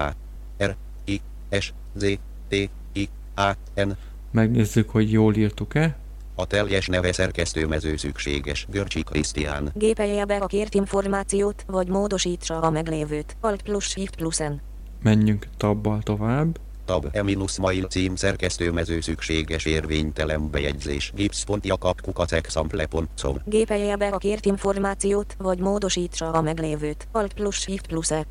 R 0.63 0.75
I 1.05 1.21
S 1.59 1.74
Z 1.93 2.05
T 2.47 2.69
I 2.93 3.09
A 3.35 3.51
N 3.75 3.89
megnézzük, 4.36 4.89
hogy 4.89 5.12
jól 5.12 5.36
írtuk-e, 5.36 5.98
a 6.36 6.46
teljes 6.46 6.88
neve 6.88 7.12
szerkesztőmező 7.12 7.96
szükséges 7.96 8.65
Görcsi 8.70 9.04
Krisztián. 9.04 9.72
Gépelje 9.74 10.25
be 10.25 10.36
a 10.36 10.46
kért 10.46 10.74
információt, 10.74 11.63
vagy 11.68 11.88
módosítsa 11.88 12.60
a 12.60 12.70
meglévőt. 12.70 13.38
Alt 13.42 13.62
plus 13.62 13.86
Shift 13.86 14.15
plus 14.15 14.38
N. 14.38 14.62
menjünk 15.01 15.48
tabbal 15.58 16.01
tovább, 16.04 16.60
Tab 16.86 17.08
e 17.12 17.24
minusz 17.24 17.58
mail 17.58 17.84
cím 17.84 18.15
szerkesztőmező 18.15 19.01
szükséges 19.01 19.65
érvénytelen 19.65 20.51
bejegyzés 20.51 21.12
gips.jakab.example.com 21.15 23.38
Gépelje 23.46 23.96
be 23.96 24.08
a 24.08 24.18
kért 24.18 24.46
információt, 24.46 25.36
vagy 25.38 25.60
módosítsa 25.60 26.32
a 26.32 26.42
meglévőt. 26.42 27.08
Alt 27.12 27.34
plus 27.34 27.56
Shift 27.56 27.88
plus 27.88 28.12
E. 28.12 28.25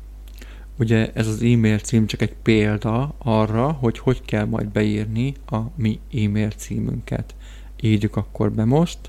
Ugye 0.77 1.11
ez 1.13 1.27
az 1.27 1.41
e-mail 1.41 1.77
cím 1.77 2.05
csak 2.05 2.21
egy 2.21 2.33
példa 2.33 3.15
arra, 3.17 3.71
hogy 3.71 3.99
hogy 3.99 4.21
kell 4.21 4.45
majd 4.45 4.67
beírni 4.67 5.33
a 5.49 5.57
mi 5.75 5.99
e-mail 6.13 6.49
címünket. 6.49 7.35
Írjuk 7.81 8.15
akkor 8.15 8.51
be 8.51 8.65
most, 8.65 8.99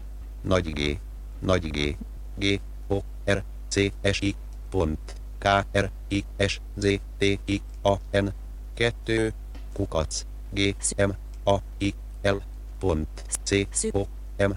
nagy 0.40 0.73
G 0.73 0.99
nagy 1.38 1.70
G 1.70 1.96
G 2.38 2.61
O 2.88 2.99
R 3.25 3.42
C 3.68 3.75
S 4.02 4.20
I 4.20 4.35
pont 4.70 4.99
K 5.38 5.49
R 5.73 5.90
I 6.08 6.25
S 6.38 6.61
Z 6.76 6.87
T 7.18 7.38
I 7.44 7.61
A 7.82 7.94
N 8.11 8.26
2 8.75 9.32
kukac 9.73 10.25
G 10.50 10.75
M 10.96 11.11
A 11.44 11.56
I 11.78 11.94
L 12.23 12.37
pont 12.78 13.08
C 13.42 13.66
O 13.92 14.06
M. 14.38 14.50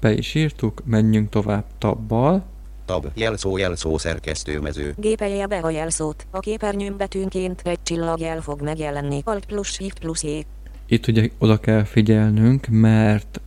Be 0.00 0.12
is 0.12 0.34
írtuk, 0.34 0.82
menjünk 0.84 1.28
tovább 1.28 1.64
tabbal, 1.78 2.44
tab 2.86 3.06
jelszó 3.14 3.56
jelszó 3.56 3.98
szerkesztőmező 3.98 4.94
Gépelje 4.96 5.46
be 5.46 5.56
a 5.56 5.70
jelszót. 5.70 6.26
A 6.30 6.38
képernyőn 6.38 6.96
betűnként 6.96 7.60
egy 7.64 7.82
csillagjel 7.82 8.40
fog 8.40 8.62
megjelenni. 8.62 9.20
Alt 9.24 9.44
plus 9.46 9.68
Shift 9.68 9.98
plus 9.98 10.22
J. 10.22 10.28
Itt 10.86 11.06
ugye 11.06 11.28
oda 11.38 11.60
kell 11.60 11.84
figyelnünk, 11.84 12.66
mert 12.70 13.40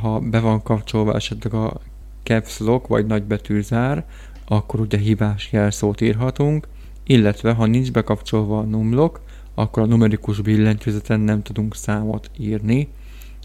ha 0.00 0.18
be 0.18 0.40
van 0.40 0.62
kapcsolva 0.62 1.14
esetleg 1.14 1.54
a 1.54 1.80
caps 2.22 2.58
lock 2.58 2.86
vagy 2.86 3.06
nagybetűzár, 3.06 4.04
akkor 4.46 4.80
ugye 4.80 4.98
hibás 4.98 5.52
jelszót 5.52 6.00
írhatunk, 6.00 6.68
illetve 7.04 7.52
ha 7.52 7.66
nincs 7.66 7.92
bekapcsolva 7.92 8.58
a 8.58 8.62
numlock, 8.62 9.20
akkor 9.54 9.82
a 9.82 9.86
numerikus 9.86 10.40
billentyűzeten 10.40 11.20
nem 11.20 11.42
tudunk 11.42 11.74
számot 11.74 12.30
írni, 12.38 12.88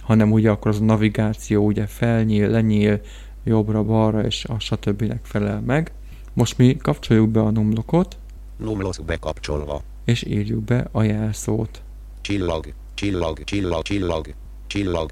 hanem 0.02 0.32
ugye 0.32 0.50
akkor 0.50 0.72
az 0.72 0.82
a 0.82 0.84
navigáció 0.84 1.66
ugye 1.66 1.86
felnyíl, 1.86 2.50
lenyíl, 2.50 3.02
jobbra-balra 3.46 4.26
és 4.26 4.46
a 4.46 4.60
stb. 4.60 5.14
felel 5.22 5.62
meg. 5.62 5.92
Most 6.34 6.58
mi 6.58 6.78
kapcsoljuk 6.78 7.30
be 7.30 7.42
a 7.42 7.52
numlockot, 7.52 8.18
numlosz 8.58 8.98
bekapcsolva 8.98 9.82
és 10.06 10.24
írjuk 10.24 10.64
be 10.64 10.88
a 10.92 11.04
jelszót. 11.04 11.82
csillag 12.22 12.74
csillag 12.94 13.44
csillag 13.44 13.82
csillag 13.82 14.34
csillag 14.68 15.12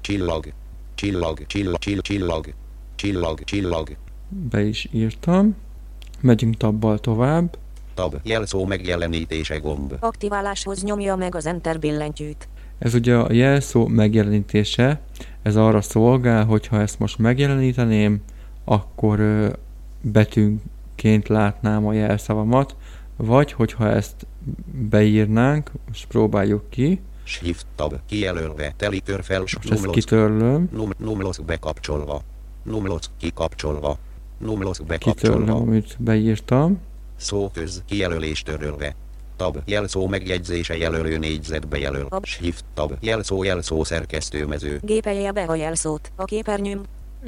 csillag 0.94 1.46
csillag 1.46 1.46
csillag 1.46 2.02
csillag 2.02 2.54
csillag 2.94 3.44
csillag 3.44 3.96
Be 4.28 4.62
is 4.62 4.88
írtam. 4.92 5.56
Megyünk 6.20 6.56
tabbal 6.56 6.98
tovább. 6.98 7.58
tab 7.94 8.16
jelszó 8.22 8.64
megjelenítése 8.64 9.58
gomb 9.58 9.96
Aktiváláshoz 10.00 10.82
nyomja 10.82 11.16
meg 11.16 11.34
az 11.34 11.46
Enter 11.46 11.78
billentyűt. 11.78 12.48
Ez 12.78 12.94
ugye 12.94 13.16
a 13.16 13.32
jelszó 13.32 13.86
megjelenítése, 13.86 15.00
ez 15.42 15.56
arra 15.56 15.80
szolgál, 15.80 16.44
hogy 16.44 16.66
ha 16.66 16.80
ezt 16.80 16.98
most 16.98 17.18
megjeleníteném, 17.18 18.22
akkor 18.64 19.20
betűnként 20.00 21.28
látnám 21.28 21.86
a 21.86 21.92
jelszavamat, 21.92 22.76
vagy 23.16 23.52
hogyha 23.52 23.88
ezt 23.88 24.26
beírnánk, 24.90 25.70
most 25.88 26.06
próbáljuk 26.06 26.70
ki, 26.70 27.00
shift 27.24 27.66
tab 27.74 27.94
kijelölve 28.06 28.74
telikör 28.76 29.22
fel 29.22 29.40
most 29.40 29.70
ezt 29.70 29.90
kitörlöm, 29.90 30.68
num 30.72 30.90
numlosz 30.98 31.38
bekapcsolva. 31.38 32.22
Numlosz 32.62 33.10
kikapcsolva. 33.18 33.98
Numlosz 34.38 34.78
kitörlöm, 34.78 35.40
bekapcsolva 35.40 35.60
amit 35.60 35.96
beírtam, 35.98 36.80
Szóköz 37.16 37.82
kijelölés 37.86 38.42
törölve. 38.42 38.94
Tab 39.36 39.58
jelszó 39.64 40.06
megjegyzése 40.06 40.76
jelölő 40.76 41.18
négyzetbe 41.18 41.78
jelöl. 41.78 42.08
Tab. 42.08 42.24
Shift 42.24 42.64
tab 42.74 42.92
jelszó 43.00 43.42
jelszó 43.42 43.84
szerkesztőmező. 43.84 44.78
Gépelje 44.82 45.32
be 45.32 45.42
a 45.42 45.54
jelszót. 45.54 46.12
A 46.16 46.24
képernyőn 46.24 46.80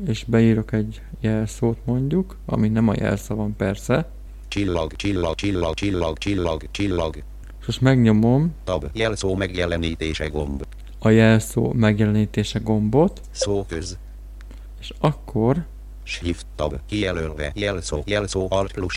és 0.07 0.25
beírok 0.25 0.73
egy 0.73 1.03
jelszót 1.21 1.79
mondjuk, 1.85 2.37
ami 2.47 2.69
nem 2.69 2.89
a 2.89 2.93
jelszavam 2.97 3.57
persze, 3.57 4.11
Csillag 4.49 4.93
csillag 4.97 5.35
csillag 5.35 5.75
csillag 5.75 6.19
csillag 6.19 6.63
csillag. 6.71 7.17
és 7.61 7.67
most 7.67 7.81
megnyomom 7.81 8.55
Tab 8.65 8.85
jelszó 8.93 9.35
megjelenítése 9.35 10.27
gomb. 10.29 10.65
a 10.99 11.09
jelszó 11.09 11.73
megjelenítése 11.73 12.59
gombot, 12.59 13.21
Szóköz. 13.31 13.99
és 14.81 14.93
akkor 15.01 15.65
Shift 16.03 16.47
tab 16.57 16.75
kijelölve 16.87 17.53
jelszó 17.55 18.03
jelszó 18.07 18.47
alt 18.51 18.73
plus 18.73 18.95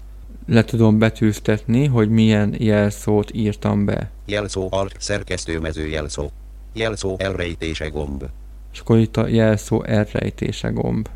le 0.47 0.63
tudom 0.63 0.99
betűztetni, 0.99 1.85
hogy 1.85 2.09
milyen 2.09 2.55
jelszót 2.57 3.31
írtam 3.33 3.85
be. 3.85 4.11
jelszó 4.25 4.67
alt 4.71 4.95
szerkesztőmező 4.99 5.87
jelszó. 5.87 6.29
Jelszó 6.73 7.15
elrejtése 7.19 7.87
gomb. 7.87 8.23
És 8.73 8.79
akkor 8.79 8.97
itt 8.97 9.17
a 9.17 9.27
jelszó 9.27 9.83
elrejtése 9.83 10.69
gomb. 10.69 11.07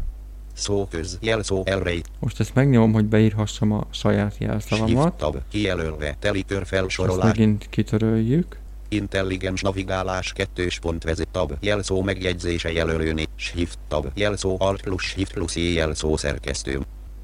Szóköz 0.53 1.17
jelszó 1.21 1.61
elrejt. 1.65 2.09
Most 2.19 2.39
ezt 2.39 2.53
megnyomom, 2.55 2.93
hogy 2.93 3.05
beírhassam 3.05 3.71
a 3.71 3.87
saját 3.91 4.29
Shift 4.31 4.41
jelszavamat. 4.41 5.13
tab 5.13 5.37
kijelölve 5.49 6.15
telikör 6.19 6.61
Ezt 6.61 6.69
felsorolás. 6.69 7.25
megint 7.25 7.67
kitöröljük. 7.69 8.57
Intelligens 8.89 9.61
navigálás 9.61 10.33
2. 10.33 10.67
pont 10.81 11.03
vezet 11.03 11.27
tab 11.31 11.53
jelszó 11.59 12.01
megjegyzése 12.01 12.71
jelölőni 12.71 13.25
shift 13.35 13.77
tab 13.87 14.07
jelszó 14.13 14.55
alt 14.59 14.81
plus 14.81 15.03
shift 15.03 15.33
plusz 15.33 15.55
jelszó 15.55 16.17
szerkesztő 16.17 16.79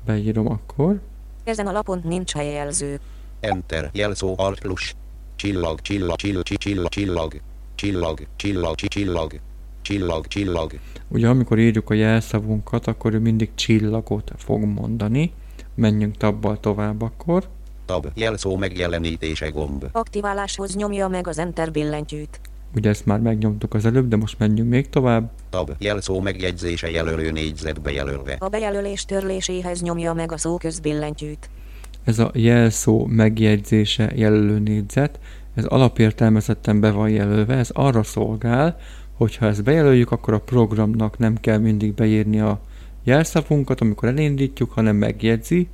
Beírom 0.05 0.47
akkor. 0.51 0.99
Ezen 1.49 1.67
a 1.67 1.71
lapon 1.71 2.01
nincs 2.03 2.33
helyjelző. 2.33 2.99
enter 3.39 3.89
jelszó 3.93 4.33
alt 4.37 4.59
plus 4.59 4.95
csillag 5.35 5.81
csillag 5.81 6.15
csillag 6.15 6.45
csillag 6.45 6.87
csillag 6.89 7.39
csillag 7.75 8.27
csillag 8.35 8.75
csillag 8.75 9.39
csillag 9.81 10.27
csillag 10.27 10.79
Ugye 11.07 11.27
amikor 11.27 11.59
írjuk 11.59 11.89
a 11.89 11.93
jelszavunkat, 11.93 12.87
akkor 12.87 13.13
ő 13.13 13.19
mindig 13.19 13.49
csillagot 13.55 14.31
fog 14.37 14.63
mondani. 14.63 15.31
Menjünk 15.75 16.17
tabbal 16.17 16.59
tovább 16.59 17.01
akkor. 17.01 17.43
tab 17.85 18.07
jelszó 18.13 18.57
megjelenítése 18.57 19.49
gomb 19.49 19.85
Aktiváláshoz 19.91 20.75
nyomja 20.75 21.07
meg 21.07 21.27
az 21.27 21.37
Enter 21.37 21.71
billentyűt. 21.71 22.39
Ugye 22.75 22.89
ezt 22.89 23.05
már 23.05 23.19
megnyomtuk 23.19 23.73
az 23.73 23.85
előbb, 23.85 24.07
de 24.07 24.15
most 24.15 24.39
menjünk 24.39 24.69
még 24.69 24.89
tovább. 24.89 25.31
tab 25.49 25.71
jelszó 25.77 26.19
megjegyzése 26.19 26.89
jelölő 26.89 27.31
négyzetbe 27.31 27.91
jelölve 27.91 28.35
A 28.39 28.47
bejelölés 28.47 29.05
törléséhez 29.05 29.81
nyomja 29.81 30.13
meg 30.13 30.31
a 30.31 30.37
szóköz 30.37 30.79
billentyűt. 30.79 31.49
Ez 32.03 32.19
a 32.19 32.31
jelszó 32.33 33.05
megjegyzése 33.05 34.11
jelölő 34.15 34.59
négyzet, 34.59 35.19
ez 35.55 35.65
alapértelmezetten 35.65 36.79
be 36.79 36.91
van 36.91 37.09
jelölve, 37.09 37.55
ez 37.55 37.69
arra 37.69 38.03
szolgál, 38.03 38.77
hogy 39.13 39.35
ha 39.35 39.45
ezt 39.45 39.63
bejelöljük, 39.63 40.11
akkor 40.11 40.33
a 40.33 40.39
programnak 40.39 41.17
nem 41.17 41.35
kell 41.35 41.57
mindig 41.57 41.93
beírni 41.93 42.39
a 42.39 42.61
jelszavunkat, 43.03 43.81
amikor 43.81 44.09
elindítjuk, 44.09 44.71
hanem 44.71 44.95
megjegyzi, 44.95 45.67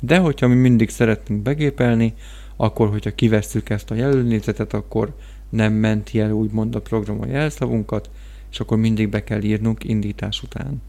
de 0.00 0.18
hogyha 0.18 0.48
mi 0.48 0.54
mindig 0.54 0.90
szeretnénk 0.90 1.42
begépelni, 1.42 2.14
akkor 2.56 2.88
hogyha 2.88 3.14
kivesszük 3.14 3.70
ezt 3.70 3.90
a 3.90 3.94
jelölőnézetet, 3.94 4.72
akkor 4.72 5.14
nem 5.52 5.72
menti 5.72 6.20
el 6.20 6.32
úgymond 6.32 6.74
a 6.74 6.80
program 6.80 7.20
a 7.20 7.26
jelszavunkat, 7.26 8.10
és 8.50 8.60
akkor 8.60 8.78
mindig 8.78 9.08
be 9.08 9.24
kell 9.24 9.42
írnunk 9.42 9.84
indítás 9.84 10.42
után. 10.42 10.82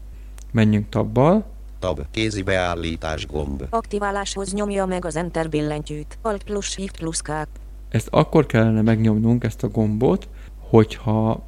Menjünk 0.52 0.88
tabbal, 0.88 1.46
tab 1.78 2.00
kézi 2.10 2.42
beállítás 2.42 3.26
gomb 3.26 3.66
Aktiváláshoz 3.70 4.52
nyomja 4.52 4.86
meg 4.86 5.04
az 5.04 5.16
Enter 5.16 5.48
billentyűt. 5.48 6.18
Alt 6.22 6.42
plus 6.42 6.66
Shift 6.66 6.96
plusz 6.98 7.20
K. 7.20 7.30
Ezt 7.88 8.08
akkor 8.10 8.46
kellene 8.46 8.82
megnyomnunk, 8.82 9.44
ezt 9.44 9.62
a 9.62 9.68
gombot, 9.68 10.28
hogyha 10.58 11.46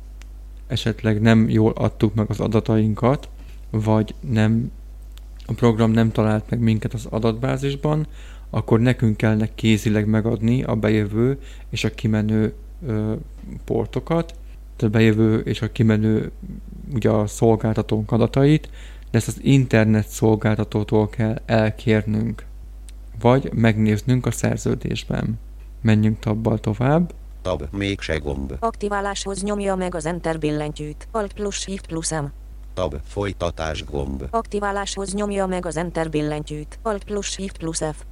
esetleg 0.67 1.21
nem 1.21 1.49
jól 1.49 1.73
adtuk 1.73 2.15
meg 2.15 2.31
az 2.31 2.41
adatainkat, 2.41 3.29
vagy 3.71 4.15
nem, 4.21 4.73
a 5.47 5.53
program 5.53 5.91
nem 5.91 6.13
talált 6.13 6.51
meg 6.51 6.59
minket 6.59 6.95
az 6.95 7.07
adatbázisban, 7.11 8.07
akkor 8.51 8.81
nekünk 8.81 9.17
kellene 9.17 9.55
kézileg 9.55 10.07
megadni 10.07 10.63
a 10.63 10.75
bejövő 10.75 11.39
és 11.71 11.85
a 11.85 11.91
kimenő 11.91 12.55
portokat, 13.65 14.35
tehát 14.77 14.95
a 14.95 14.99
bejövő 14.99 15.39
és 15.39 15.63
a 15.63 15.73
kimenő 15.73 16.33
ugye 16.95 17.11
a 17.11 17.27
szolgáltatónk 17.27 18.13
adatait, 18.13 18.71
de 19.11 19.19
ezt 19.19 19.29
az 19.29 19.39
internet 19.43 20.09
szolgáltatótól 20.09 21.09
kell 21.09 21.41
elkérnünk, 21.47 22.45
vagy 23.21 23.53
megnéznünk 23.53 24.27
a 24.27 24.31
szerződésben. 24.31 25.39
Menjünk 25.81 26.19
tabbal 26.19 26.59
tovább. 26.59 27.15
Tab, 27.43 27.63
mégse 27.73 28.17
gomb. 28.17 28.53
Aktiváláshoz 28.59 29.43
nyomja 29.43 29.75
meg 29.75 29.95
az 29.95 30.07
Enter 30.07 30.39
billentyűt. 30.39 31.09
Alt 31.11 31.33
plusz 31.33 31.59
Shift 31.61 31.87
plusz 31.87 32.11
M. 32.11 32.25
Tab, 32.75 32.95
folytatás 33.05 33.85
gomb. 33.85 34.25
Aktiváláshoz 34.31 35.15
nyomja 35.15 35.47
meg 35.47 35.67
az 35.67 35.77
Enter 35.77 36.11
billentyűt. 36.11 36.79
Alt 36.83 37.05
plusz 37.05 37.27
Shift 37.27 37.59
plusz 37.59 37.83
F. 37.93 38.05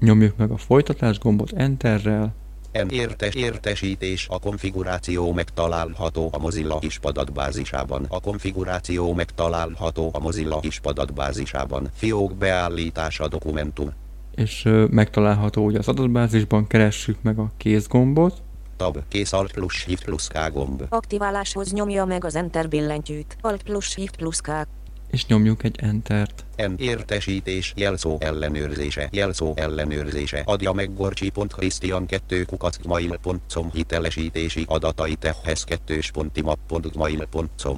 Nyomjuk 0.00 0.36
meg 0.36 0.50
a 0.50 0.56
folytatás 0.56 1.18
gombot 1.18 1.52
Enterrel, 1.52 2.34
En 2.72 2.88
értes 2.88 3.34
értesítés 3.34 4.26
a 4.30 4.38
konfiguráció 4.38 5.32
megtalálható 5.32 6.28
a 6.32 6.38
Mozilla 6.38 6.78
ISP 6.80 7.04
adatbázisában. 7.04 8.06
A 8.08 8.20
konfiguráció 8.20 9.14
megtalálható 9.14 10.10
a 10.12 10.18
Mozilla 10.18 10.58
ISP 10.62 10.86
adatbázisában. 10.86 11.88
Fiók 11.94 12.34
beállítása 12.34 13.28
dokumentum. 13.28 13.92
és 14.34 14.64
ö, 14.64 14.84
megtalálható 14.90 15.64
ugye 15.64 15.78
az 15.78 15.88
adatbázisban, 15.88 16.66
keressük 16.66 17.22
meg 17.22 17.38
a 17.38 17.50
kézgombot, 17.56 18.42
Tab, 18.76 18.98
kész 19.08 19.32
Alt 19.32 19.52
plusz 19.52 19.74
Shift 19.74 20.04
plusz 20.04 20.28
K 20.28 20.52
gomb. 20.52 20.82
Aktiváláshoz 20.88 21.72
nyomja 21.72 22.04
meg 22.04 22.24
az 22.24 22.34
Enter 22.34 22.68
billentyűt. 22.68 23.36
Alt 23.40 23.62
plusz 23.62 23.90
Shift 23.90 24.16
plusz 24.16 24.40
K. 24.40 24.50
és 25.10 25.26
nyomjuk 25.26 25.64
egy 25.64 25.76
Entert. 25.80 26.44
En 26.56 26.74
értesítés 26.78 27.72
jelszó 27.76 28.16
ellenőrzése 28.20 29.08
jelszó 29.12 29.52
ellenőrzése. 29.56 30.42
Adja 30.44 30.72
meg 30.72 30.94
gorcsi.christian 30.94 32.06
2 32.06 32.44
kukacmail.com 32.44 33.70
hitelesítési 33.72 34.64
adatai 34.68 35.14
tehez 35.14 35.64
2.timap.mail.com 35.64 37.76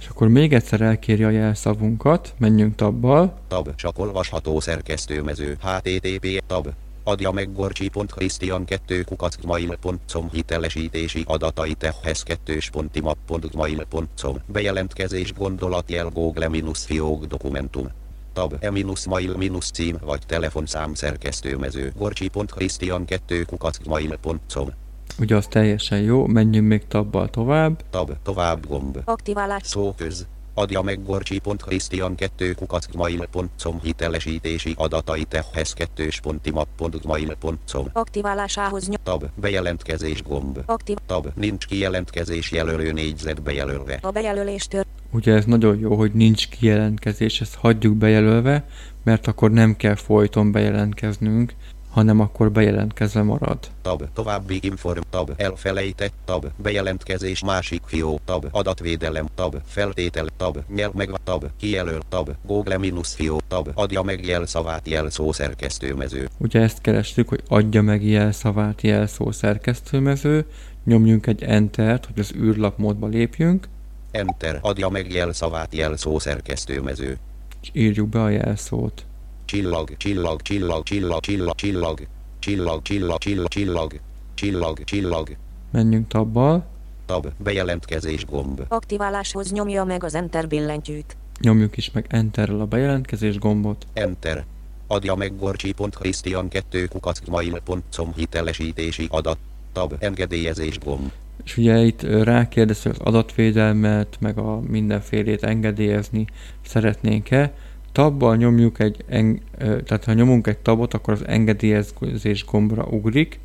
És 0.00 0.06
akkor 0.06 0.28
még 0.28 0.52
egyszer 0.52 0.80
elkéri 0.80 1.24
a 1.24 1.30
jelszavunkat, 1.30 2.34
menjünk 2.38 2.74
tabbal, 2.74 3.38
Tab, 3.48 3.74
csak 3.74 3.98
olvasható 3.98 4.60
szerkesztőmező. 4.60 5.56
Http 5.60 6.42
tab 6.46 6.68
adja 7.04 7.30
meg 7.30 7.52
gorcsi.christian 7.52 8.64
2 8.64 9.02
kukacmail.com 9.02 10.28
hitelesítési 10.32 11.24
adatai 11.26 11.74
tehez 11.74 12.22
2.timap.mail.com 12.22 14.36
bejelentkezés 14.46 15.32
gondolatjel 15.32 16.08
Google 16.08 16.48
minus 16.48 16.84
fiók 16.84 17.24
dokumentum 17.24 17.88
Tab 18.32 18.56
e 18.60 18.70
minus 18.70 19.06
mail 19.06 19.36
minus 19.36 19.70
cím 19.70 19.96
vagy 20.04 20.20
telefonszám 20.26 20.94
szerkesztőmező 20.94 21.92
gorcsi.christian 21.96 23.04
2 23.04 23.42
kukacmail.com 23.42 24.68
ugye 25.18 25.36
az 25.36 25.46
teljesen 25.46 26.00
jó, 26.00 26.26
menjünk 26.26 26.68
még 26.68 26.86
tabbal 26.86 27.28
tovább, 27.28 27.84
Tab 27.90 28.10
tovább 28.22 28.66
gomb 28.66 28.98
Aktiválás. 29.04 29.66
Szóköz. 29.66 30.26
Adja 30.54 30.82
meg 30.82 31.04
gorcsi.christian 31.04 32.14
2 32.14 32.52
kukacmail.com 32.52 33.80
hitelesítési 33.82 34.74
adatai 34.76 35.24
tehez 35.24 35.74
2.timap.mail.com 35.96 37.86
Aktiválásához 37.92 38.88
nyom. 38.88 38.96
Tab 39.02 39.24
bejelentkezés 39.34 40.22
gomb. 40.22 40.58
Aktiv. 40.66 40.96
Tab 41.06 41.26
nincs 41.34 41.66
kijelentkezés 41.66 42.52
jelölő 42.52 42.92
négyzet 42.92 43.42
bejelölve. 43.42 43.98
A 44.02 44.10
bejelölés 44.10 44.66
tör. 44.66 44.84
ugye 45.10 45.34
ez 45.34 45.44
nagyon 45.44 45.78
jó, 45.78 45.94
hogy 45.94 46.12
nincs 46.12 46.48
kijelentkezés, 46.48 47.40
ezt 47.40 47.54
hagyjuk 47.54 47.94
bejelölve, 47.94 48.68
mert 49.02 49.26
akkor 49.26 49.50
nem 49.50 49.76
kell 49.76 49.94
folyton 49.94 50.52
bejelentkeznünk, 50.52 51.54
hanem 51.94 52.20
akkor 52.20 52.52
bejelentkezve 52.52 53.22
marad. 53.22 53.58
Tab 53.82 54.02
további 54.12 54.58
inform. 54.62 55.00
Tab 55.10 55.32
elfelejtett. 55.36 56.12
Tab 56.24 56.46
bejelentkezés 56.56 57.44
másik 57.44 57.82
fió. 57.84 58.20
Tab 58.24 58.46
adatvédelem. 58.50 59.26
Tab 59.34 59.56
feltétel. 59.66 60.26
Tab 60.36 60.58
nyel 60.74 60.90
meg. 60.94 61.10
Tab 61.24 61.44
kijelöl. 61.56 62.00
Tab 62.08 62.30
Google 62.46 62.78
minus 62.78 63.14
fió. 63.14 63.40
Tab 63.48 63.70
adja 63.74 64.02
meg 64.02 64.26
jelszavát 64.26 64.88
jelszó 64.88 65.32
szerkesztőmező. 65.32 66.28
Ugye 66.38 66.60
ezt 66.60 66.80
kerestük, 66.80 67.28
hogy 67.28 67.42
adja 67.48 67.82
meg 67.82 68.06
jelszavát 68.06 68.80
jelszó 68.82 69.30
szerkesztőmező, 69.30 70.46
nyomjunk 70.84 71.26
egy 71.26 71.42
Entert, 71.42 72.06
hogy 72.06 72.18
az 72.18 72.32
űrlap 72.36 72.78
módba 72.78 73.06
lépjünk, 73.06 73.68
Enter 74.10 74.58
adja 74.62 74.88
meg 74.88 75.12
jelszavát 75.12 75.74
jelszó 75.74 76.18
szerkesztőmező. 76.18 77.18
és 77.62 77.70
írjuk 77.72 78.08
be 78.08 78.22
a 78.22 78.28
jelszót. 78.28 79.04
Csillag, 79.54 79.96
csillag, 79.96 80.42
csillag, 80.42 80.82
csillag, 80.82 81.20
csillag, 81.20 81.54
csillag, 81.54 82.00
csillag, 82.38 82.82
csillag, 82.82 83.18
csillag, 83.18 83.48
csillag, 83.48 84.00
csillag, 84.34 84.84
csillag, 84.84 85.36
Menjünk 85.70 86.08
tabbal, 86.08 86.66
tab, 87.06 87.26
bejelentkezés 87.36 88.24
gomb, 88.24 88.60
Aktiváláshoz 88.68 89.52
nyomja 89.52 89.84
meg 89.84 90.04
az 90.04 90.14
Enter 90.14 90.48
billentyűt. 90.48 91.16
nyomjuk 91.40 91.76
is 91.76 91.90
meg 91.90 92.06
Enterrel 92.08 92.60
a 92.60 92.66
bejelentkezés 92.66 93.38
gombot, 93.38 93.86
enter, 93.92 94.44
adja 94.86 95.14
meg 95.14 95.38
gorcsi.christian 95.38 96.48
2 96.48 96.86
kukacmail.com 96.86 98.12
hitelesítési 98.14 99.06
adat, 99.10 99.38
tab, 99.72 99.94
engedélyezés 99.98 100.78
gomb, 100.78 101.12
és 101.44 101.56
ugye 101.56 101.78
itt 101.78 102.02
rákérdez, 102.02 102.82
hogy 102.82 102.92
az 102.92 103.06
adatvédelmet, 103.06 104.16
meg 104.20 104.38
a 104.38 104.60
mindenfélét 104.60 105.42
engedélyezni 105.42 106.26
szeretnénk-e. 106.66 107.52
Tabbal 107.94 108.36
nyomjuk 108.36 108.78
egy, 108.78 109.04
en, 109.08 109.40
tehát 109.58 110.04
ha 110.04 110.12
nyomunk 110.12 110.46
egy 110.46 110.58
tabot, 110.58 110.94
akkor 110.94 111.14
az 111.14 111.26
engedélyezés 111.26 112.44
gombra 112.44 112.84
ugrik, 112.84 113.40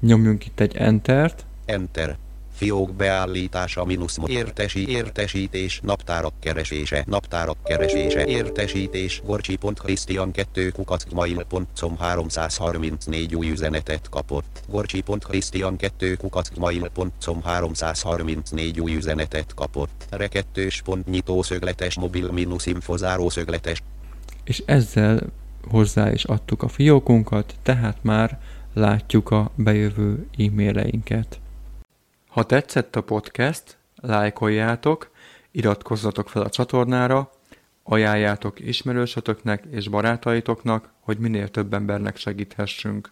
nyomjunk 0.00 0.46
itt 0.46 0.60
egy 0.60 0.76
Entert, 0.76 1.44
enter, 1.64 2.16
fiók 2.60 2.94
beállítása 2.94 3.84
mínusz 3.84 4.18
értesi 4.26 4.88
értesítés 4.88 5.80
naptárak 5.82 6.32
keresése 6.40 7.04
naptárak 7.06 7.56
keresése 7.64 8.26
értesítés 8.26 9.22
gorcsi.christian 9.24 10.32
2 10.32 10.70
kukacmail.com 10.70 11.96
334 11.98 13.34
új 13.34 13.50
üzenetet 13.50 14.08
kapott. 14.08 14.60
Gorcsi.christian 14.68 15.76
2 15.76 16.14
kukacmail.com 16.14 17.42
334 17.42 18.80
új 18.80 18.94
üzenetet 18.94 19.54
kapott. 19.54 20.06
Rekettős 20.10 20.82
pont 20.82 21.06
nyitó 21.06 21.42
szögletes 21.42 21.98
mobil 21.98 22.30
mínusz 22.30 22.66
info 22.66 22.96
záró 22.96 23.28
szögletes. 23.28 23.82
És 24.44 24.62
ezzel 24.66 25.20
hozzá 25.68 26.12
is 26.12 26.24
adtuk 26.24 26.62
a 26.62 26.68
fiókunkat, 26.68 27.54
tehát 27.62 27.96
már 28.00 28.40
látjuk 28.74 29.30
a 29.30 29.50
bejövő 29.54 30.26
e-maileinket. 30.38 31.39
Ha 32.30 32.44
tetszett 32.44 32.96
a 32.96 33.02
podcast, 33.02 33.78
lájkoljátok, 33.96 35.10
iratkozzatok 35.50 36.28
fel 36.28 36.42
a 36.42 36.48
csatornára, 36.48 37.30
ajánljátok 37.82 38.60
ismerősötöknek 38.60 39.64
és 39.70 39.88
barátaitoknak, 39.88 40.92
hogy 41.00 41.18
minél 41.18 41.48
több 41.48 41.74
embernek 41.74 42.16
segíthessünk. 42.16 43.10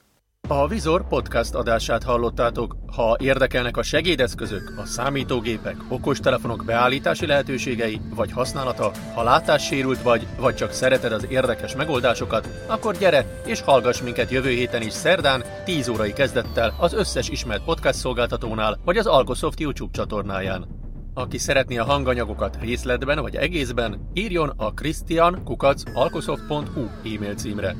A 0.50 0.68
Vizor 0.68 1.08
podcast 1.08 1.54
adását 1.54 2.02
hallottátok. 2.02 2.76
Ha 2.96 3.16
érdekelnek 3.20 3.76
a 3.76 3.82
segédeszközök, 3.82 4.72
a 4.76 4.84
számítógépek, 4.84 5.76
okostelefonok 5.88 6.64
beállítási 6.64 7.26
lehetőségei 7.26 8.00
vagy 8.14 8.32
használata, 8.32 8.90
ha 9.14 9.22
látássérült 9.22 10.02
vagy, 10.02 10.26
vagy 10.38 10.54
csak 10.54 10.72
szereted 10.72 11.12
az 11.12 11.26
érdekes 11.28 11.76
megoldásokat, 11.76 12.48
akkor 12.66 12.96
gyere 12.96 13.40
és 13.46 13.61
hallgass 13.61 14.02
minket 14.02 14.30
jövő 14.30 14.48
héten 14.48 14.82
is 14.82 14.92
szerdán 14.92 15.44
10 15.64 15.88
órai 15.88 16.12
kezdettel 16.12 16.74
az 16.78 16.92
összes 16.92 17.28
ismert 17.28 17.64
podcast 17.64 17.98
szolgáltatónál 17.98 18.78
vagy 18.84 18.96
az 18.96 19.06
Algosoft 19.06 19.61
YouTube 19.61 19.92
csatornáján. 19.92 20.66
Aki 21.14 21.38
szeretné 21.38 21.76
a 21.76 21.84
hanganyagokat 21.84 22.58
részletben 22.61 23.20
vagy 23.20 23.37
egészben, 23.37 24.11
írjon 24.14 24.52
a 24.56 24.72
christian.alkosoft.hu 24.72 26.87
e-mail 27.04 27.34
címre. 27.34 27.76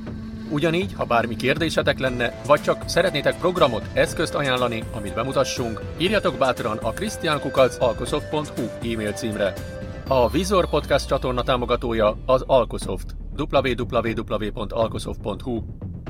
Ugyanígy, 0.51 0.95
ha 0.95 1.05
bármi 1.05 1.37
kérdésetek 1.37 1.99
lenne, 1.99 2.41
vagy 2.47 2.61
csak 2.61 2.89
szeretnétek 2.89 3.39
programot, 3.39 3.89
eszközt 3.95 4.35
ajánlani, 4.35 4.85
amit 4.93 5.15
bemutassunk, 5.15 5.83
írjatok 5.99 6.39
bátran 6.39 6.77
a 6.77 6.93
christiankukac.alkosoft.hu 6.93 8.93
e-mail 8.93 9.13
címre. 9.13 9.53
A 10.09 10.29
Vizor 10.29 10.69
Podcast 10.69 11.09
csatorna 11.09 11.43
támogatója 11.43 12.17
az 12.27 12.45
Alkosoft. 12.47 13.17
www.alkosoft.hu 13.37 15.63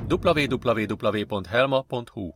www.helma.hu 0.09 2.33